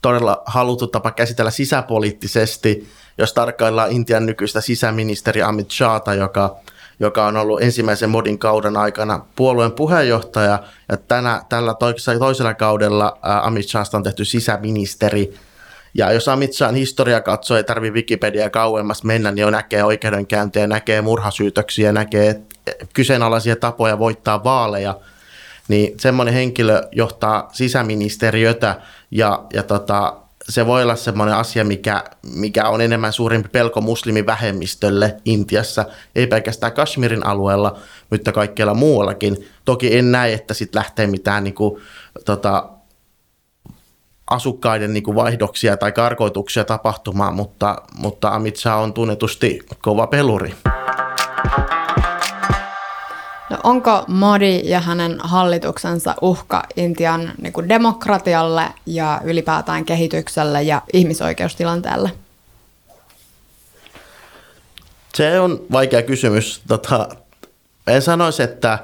todella 0.01 0.43
haluttu 0.45 0.87
tapa 0.87 1.11
käsitellä 1.11 1.51
sisäpoliittisesti, 1.51 2.87
jos 3.17 3.33
tarkkaillaan 3.33 3.91
Intian 3.91 4.25
nykyistä 4.25 4.61
sisäministeri 4.61 5.41
Amit 5.41 5.71
Shahta, 5.71 6.13
joka, 6.13 6.55
joka 6.99 7.25
on 7.25 7.37
ollut 7.37 7.61
ensimmäisen 7.61 8.09
modin 8.09 8.39
kauden 8.39 8.77
aikana 8.77 9.25
puolueen 9.35 9.71
puheenjohtaja, 9.71 10.59
ja 10.89 10.97
tänä, 10.97 11.41
tällä 11.49 11.73
toisella, 11.73 12.53
kaudella 12.53 13.17
Amit 13.21 13.67
Shahsta 13.67 13.97
on 13.97 14.03
tehty 14.03 14.25
sisäministeri, 14.25 15.33
ja 15.93 16.11
jos 16.11 16.27
Amit 16.27 16.53
Shahin 16.53 16.75
historia 16.75 17.21
katsoo, 17.21 17.57
ei 17.57 17.63
tarvitse 17.63 17.93
Wikipedia 17.93 18.49
kauemmas 18.49 19.03
mennä, 19.03 19.31
niin 19.31 19.41
jo 19.41 19.49
näkee 19.49 19.83
oikeudenkäyntiä, 19.83 20.67
näkee 20.67 21.01
murhasyytöksiä, 21.01 21.91
näkee 21.91 22.41
kyseenalaisia 22.93 23.55
tapoja 23.55 23.99
voittaa 23.99 24.43
vaaleja– 24.43 24.99
niin 25.67 25.99
semmoinen 25.99 26.33
henkilö 26.33 26.81
johtaa 26.91 27.49
sisäministeriötä 27.51 28.81
ja, 29.11 29.43
ja 29.53 29.63
tota, 29.63 30.17
se 30.49 30.65
voi 30.65 30.83
olla 30.83 30.95
semmoinen 30.95 31.35
asia, 31.35 31.63
mikä, 31.65 32.03
mikä 32.35 32.69
on 32.69 32.81
enemmän 32.81 33.13
suurempi 33.13 33.49
pelko 33.49 33.81
muslimivähemmistölle 33.81 35.15
Intiassa, 35.25 35.85
ei 36.15 36.27
pelkästään 36.27 36.73
Kashmirin 36.73 37.25
alueella, 37.25 37.79
mutta 38.09 38.31
kaikkialla 38.31 38.73
muuallakin. 38.73 39.47
Toki 39.65 39.97
en 39.97 40.11
näe, 40.11 40.33
että 40.33 40.53
sitten 40.53 40.79
lähtee 40.79 41.07
mitään 41.07 41.43
niin 41.43 41.53
kuin, 41.53 41.81
tota, 42.25 42.69
asukkaiden 44.29 44.93
niin 44.93 45.03
kuin 45.03 45.15
vaihdoksia 45.15 45.77
tai 45.77 45.91
karkoituksia 45.91 46.63
tapahtumaan, 46.63 47.35
mutta, 47.35 47.75
mutta 47.97 48.29
Amit 48.29 48.55
Shah 48.55 48.79
on 48.79 48.93
tunnetusti 48.93 49.59
kova 49.81 50.07
peluri. 50.07 50.55
No 53.49 53.57
onko 53.63 54.05
Modi 54.07 54.61
ja 54.63 54.79
hänen 54.79 55.17
hallituksensa 55.19 56.15
uhka 56.21 56.63
Intian 56.75 57.31
niin 57.41 57.53
kuin 57.53 57.69
demokratialle 57.69 58.65
ja 58.85 59.21
ylipäätään 59.23 59.85
kehitykselle 59.85 60.63
ja 60.63 60.81
ihmisoikeustilanteelle? 60.93 62.11
Se 65.15 65.39
on 65.39 65.65
vaikea 65.71 66.01
kysymys. 66.01 66.61
Tota, 66.67 67.09
en 67.87 68.01
sanoisi, 68.01 68.43
että, 68.43 68.79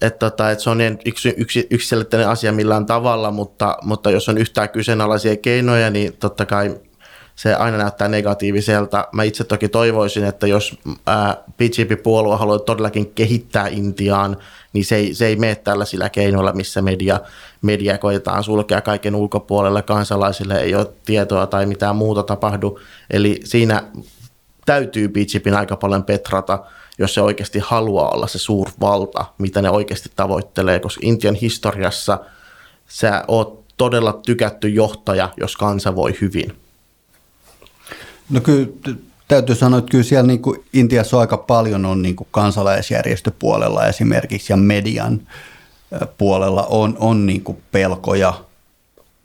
että, 0.00 0.30
tota, 0.30 0.50
että 0.50 0.64
se 0.64 0.70
on 0.70 0.78
niin 0.78 0.98
yksi, 1.04 1.34
yksi, 1.36 1.66
yksiselitteinen 1.70 2.28
asia 2.28 2.52
millään 2.52 2.86
tavalla, 2.86 3.30
mutta, 3.30 3.76
mutta 3.82 4.10
jos 4.10 4.28
on 4.28 4.38
yhtään 4.38 4.68
kyseenalaisia 4.68 5.36
keinoja, 5.36 5.90
niin 5.90 6.16
totta 6.16 6.46
kai 6.46 6.80
se 7.40 7.54
aina 7.54 7.76
näyttää 7.76 8.08
negatiiviselta. 8.08 9.08
Mä 9.12 9.22
itse 9.22 9.44
toki 9.44 9.68
toivoisin, 9.68 10.24
että 10.24 10.46
jos 10.46 10.78
BJP-puolue 11.56 12.36
haluaa 12.36 12.58
todellakin 12.58 13.12
kehittää 13.14 13.68
Intiaan, 13.68 14.36
niin 14.72 14.84
se 14.84 14.96
ei, 14.96 15.14
se 15.14 15.26
ei 15.26 15.36
mene 15.36 15.54
tällaisilla 15.54 16.08
keinoilla, 16.08 16.52
missä 16.52 16.82
media, 16.82 17.20
media 17.62 17.98
koetaan 17.98 18.44
sulkea 18.44 18.80
kaiken 18.80 19.14
ulkopuolelle, 19.14 19.82
kansalaisille 19.82 20.60
ei 20.60 20.74
ole 20.74 20.86
tietoa 21.04 21.46
tai 21.46 21.66
mitään 21.66 21.96
muuta 21.96 22.22
tapahdu. 22.22 22.80
Eli 23.10 23.40
siinä 23.44 23.82
täytyy 24.66 25.08
BJPin 25.08 25.54
aika 25.54 25.76
paljon 25.76 26.04
petrata, 26.04 26.64
jos 26.98 27.14
se 27.14 27.20
oikeasti 27.20 27.58
haluaa 27.58 28.10
olla 28.10 28.26
se 28.26 28.38
suurvalta, 28.38 29.24
mitä 29.38 29.62
ne 29.62 29.70
oikeasti 29.70 30.10
tavoittelee, 30.16 30.80
koska 30.80 31.00
Intian 31.04 31.34
historiassa 31.34 32.18
sä 32.88 33.24
oot 33.28 33.64
todella 33.76 34.12
tykätty 34.12 34.68
johtaja, 34.68 35.28
jos 35.36 35.56
kansa 35.56 35.96
voi 35.96 36.14
hyvin. 36.20 36.69
No 38.30 38.40
kyllä 38.40 38.68
täytyy 39.28 39.54
sanoa, 39.54 39.78
että 39.78 39.90
kyllä 39.90 40.04
siellä 40.04 40.26
niin 40.26 40.42
kuin 40.42 40.64
Intiassa 40.72 41.20
aika 41.20 41.36
paljon 41.36 41.84
on 41.84 42.02
niin 42.02 42.16
kuin 42.16 42.28
kansalaisjärjestöpuolella 42.30 43.86
esimerkiksi 43.86 44.52
ja 44.52 44.56
median 44.56 45.20
puolella 46.18 46.62
on, 46.62 46.96
on 46.98 47.26
niin 47.26 47.42
kuin 47.42 47.58
pelkoja 47.72 48.34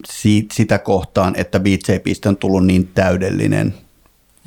siitä, 0.10 0.56
sitä 0.56 0.78
kohtaan, 0.78 1.34
että 1.38 1.60
BJPistä 1.60 2.30
on 2.30 2.38
tullut 2.38 2.66
niin 2.66 2.88
täydellinen 2.88 3.74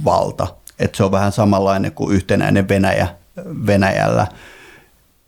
valta. 0.04 0.46
Että 0.78 0.96
se 0.96 1.04
on 1.04 1.11
vähän 1.11 1.32
samanlainen 1.32 1.92
kuin 1.92 2.14
yhtenäinen 2.14 2.68
Venäjä, 2.68 3.09
Venäjällä, 3.66 4.26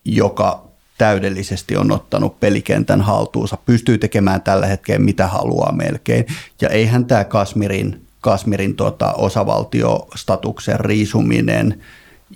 joka 0.04 0.64
täydellisesti 0.98 1.76
on 1.76 1.92
ottanut 1.92 2.40
pelikentän 2.40 3.00
haltuunsa, 3.00 3.58
pystyy 3.66 3.98
tekemään 3.98 4.42
tällä 4.42 4.66
hetkellä 4.66 5.04
mitä 5.04 5.26
haluaa 5.26 5.72
melkein. 5.72 6.26
Ja 6.60 6.68
eihän 6.68 7.04
tämä 7.04 7.24
Kasmirin 7.24 8.06
Kasmirin 8.20 8.76
tota, 8.76 9.12
osavaltiostatuksen 9.12 10.80
riisuminen 10.80 11.82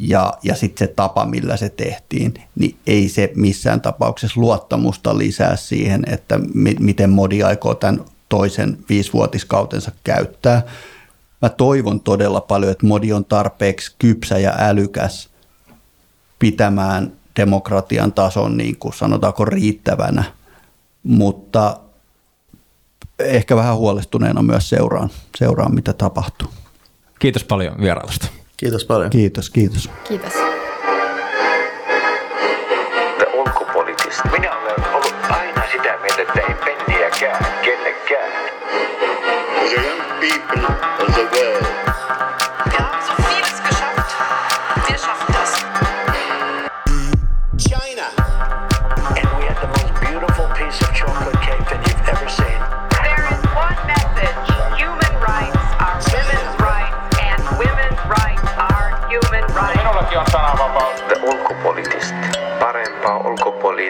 ja, 0.01 0.33
ja 0.43 0.55
sitten 0.55 0.89
se 0.89 0.93
tapa, 0.95 1.27
millä 1.27 1.57
se 1.57 1.69
tehtiin, 1.69 2.35
niin 2.55 2.77
ei 2.87 3.09
se 3.09 3.33
missään 3.35 3.81
tapauksessa 3.81 4.41
luottamusta 4.41 5.19
lisää 5.19 5.57
siihen, 5.57 6.03
että 6.07 6.39
mi- 6.55 6.77
miten 6.81 7.11
Modi 7.11 7.43
aikoo 7.43 7.75
tämän 7.75 8.05
toisen 8.29 8.79
viisivuotiskautensa 8.89 9.93
käyttää. 10.05 10.63
Mä 11.43 11.49
toivon 11.49 12.01
todella 12.01 12.41
paljon, 12.41 12.73
että 12.73 12.87
Modi 12.87 13.13
on 13.13 13.25
tarpeeksi 13.25 13.95
kypsä 13.99 14.39
ja 14.39 14.55
älykäs 14.59 15.29
pitämään 16.39 17.13
demokratian 17.37 18.13
tason 18.13 18.57
niin 18.57 18.77
kuin 18.77 18.95
sanotaanko 18.95 19.45
riittävänä, 19.45 20.25
mutta 21.03 21.81
ehkä 23.19 23.57
vähän 23.57 23.77
huolestuneena 23.77 24.43
myös 24.43 24.69
seuraan, 24.69 25.11
seuraan 25.37 25.75
mitä 25.75 25.93
tapahtuu. 25.93 26.49
Kiitos 27.19 27.45
paljon 27.45 27.81
vierailusta. 27.81 28.27
Kiitos 28.57 28.85
paljon. 28.85 29.11
Kiitos, 29.11 29.51
kiitos. 29.51 29.91
Kiitos. 30.09 30.33
Minä 34.33 34.57
olen 34.57 34.95
ollut 34.95 35.15
aina 35.31 35.63
sitä 35.73 35.99
mieltä, 36.03 36.23
että 36.23 36.41
ei 36.41 36.55
penniäkään 36.55 37.47
kellekään. 37.63 38.33
The 39.59 39.77
young 39.77 40.03
people 40.21 40.67
of 40.67 41.15
the 41.15 41.23
world 41.23 41.74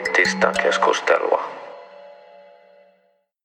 poliittista 0.04 0.52
keskustelua. 0.62 1.63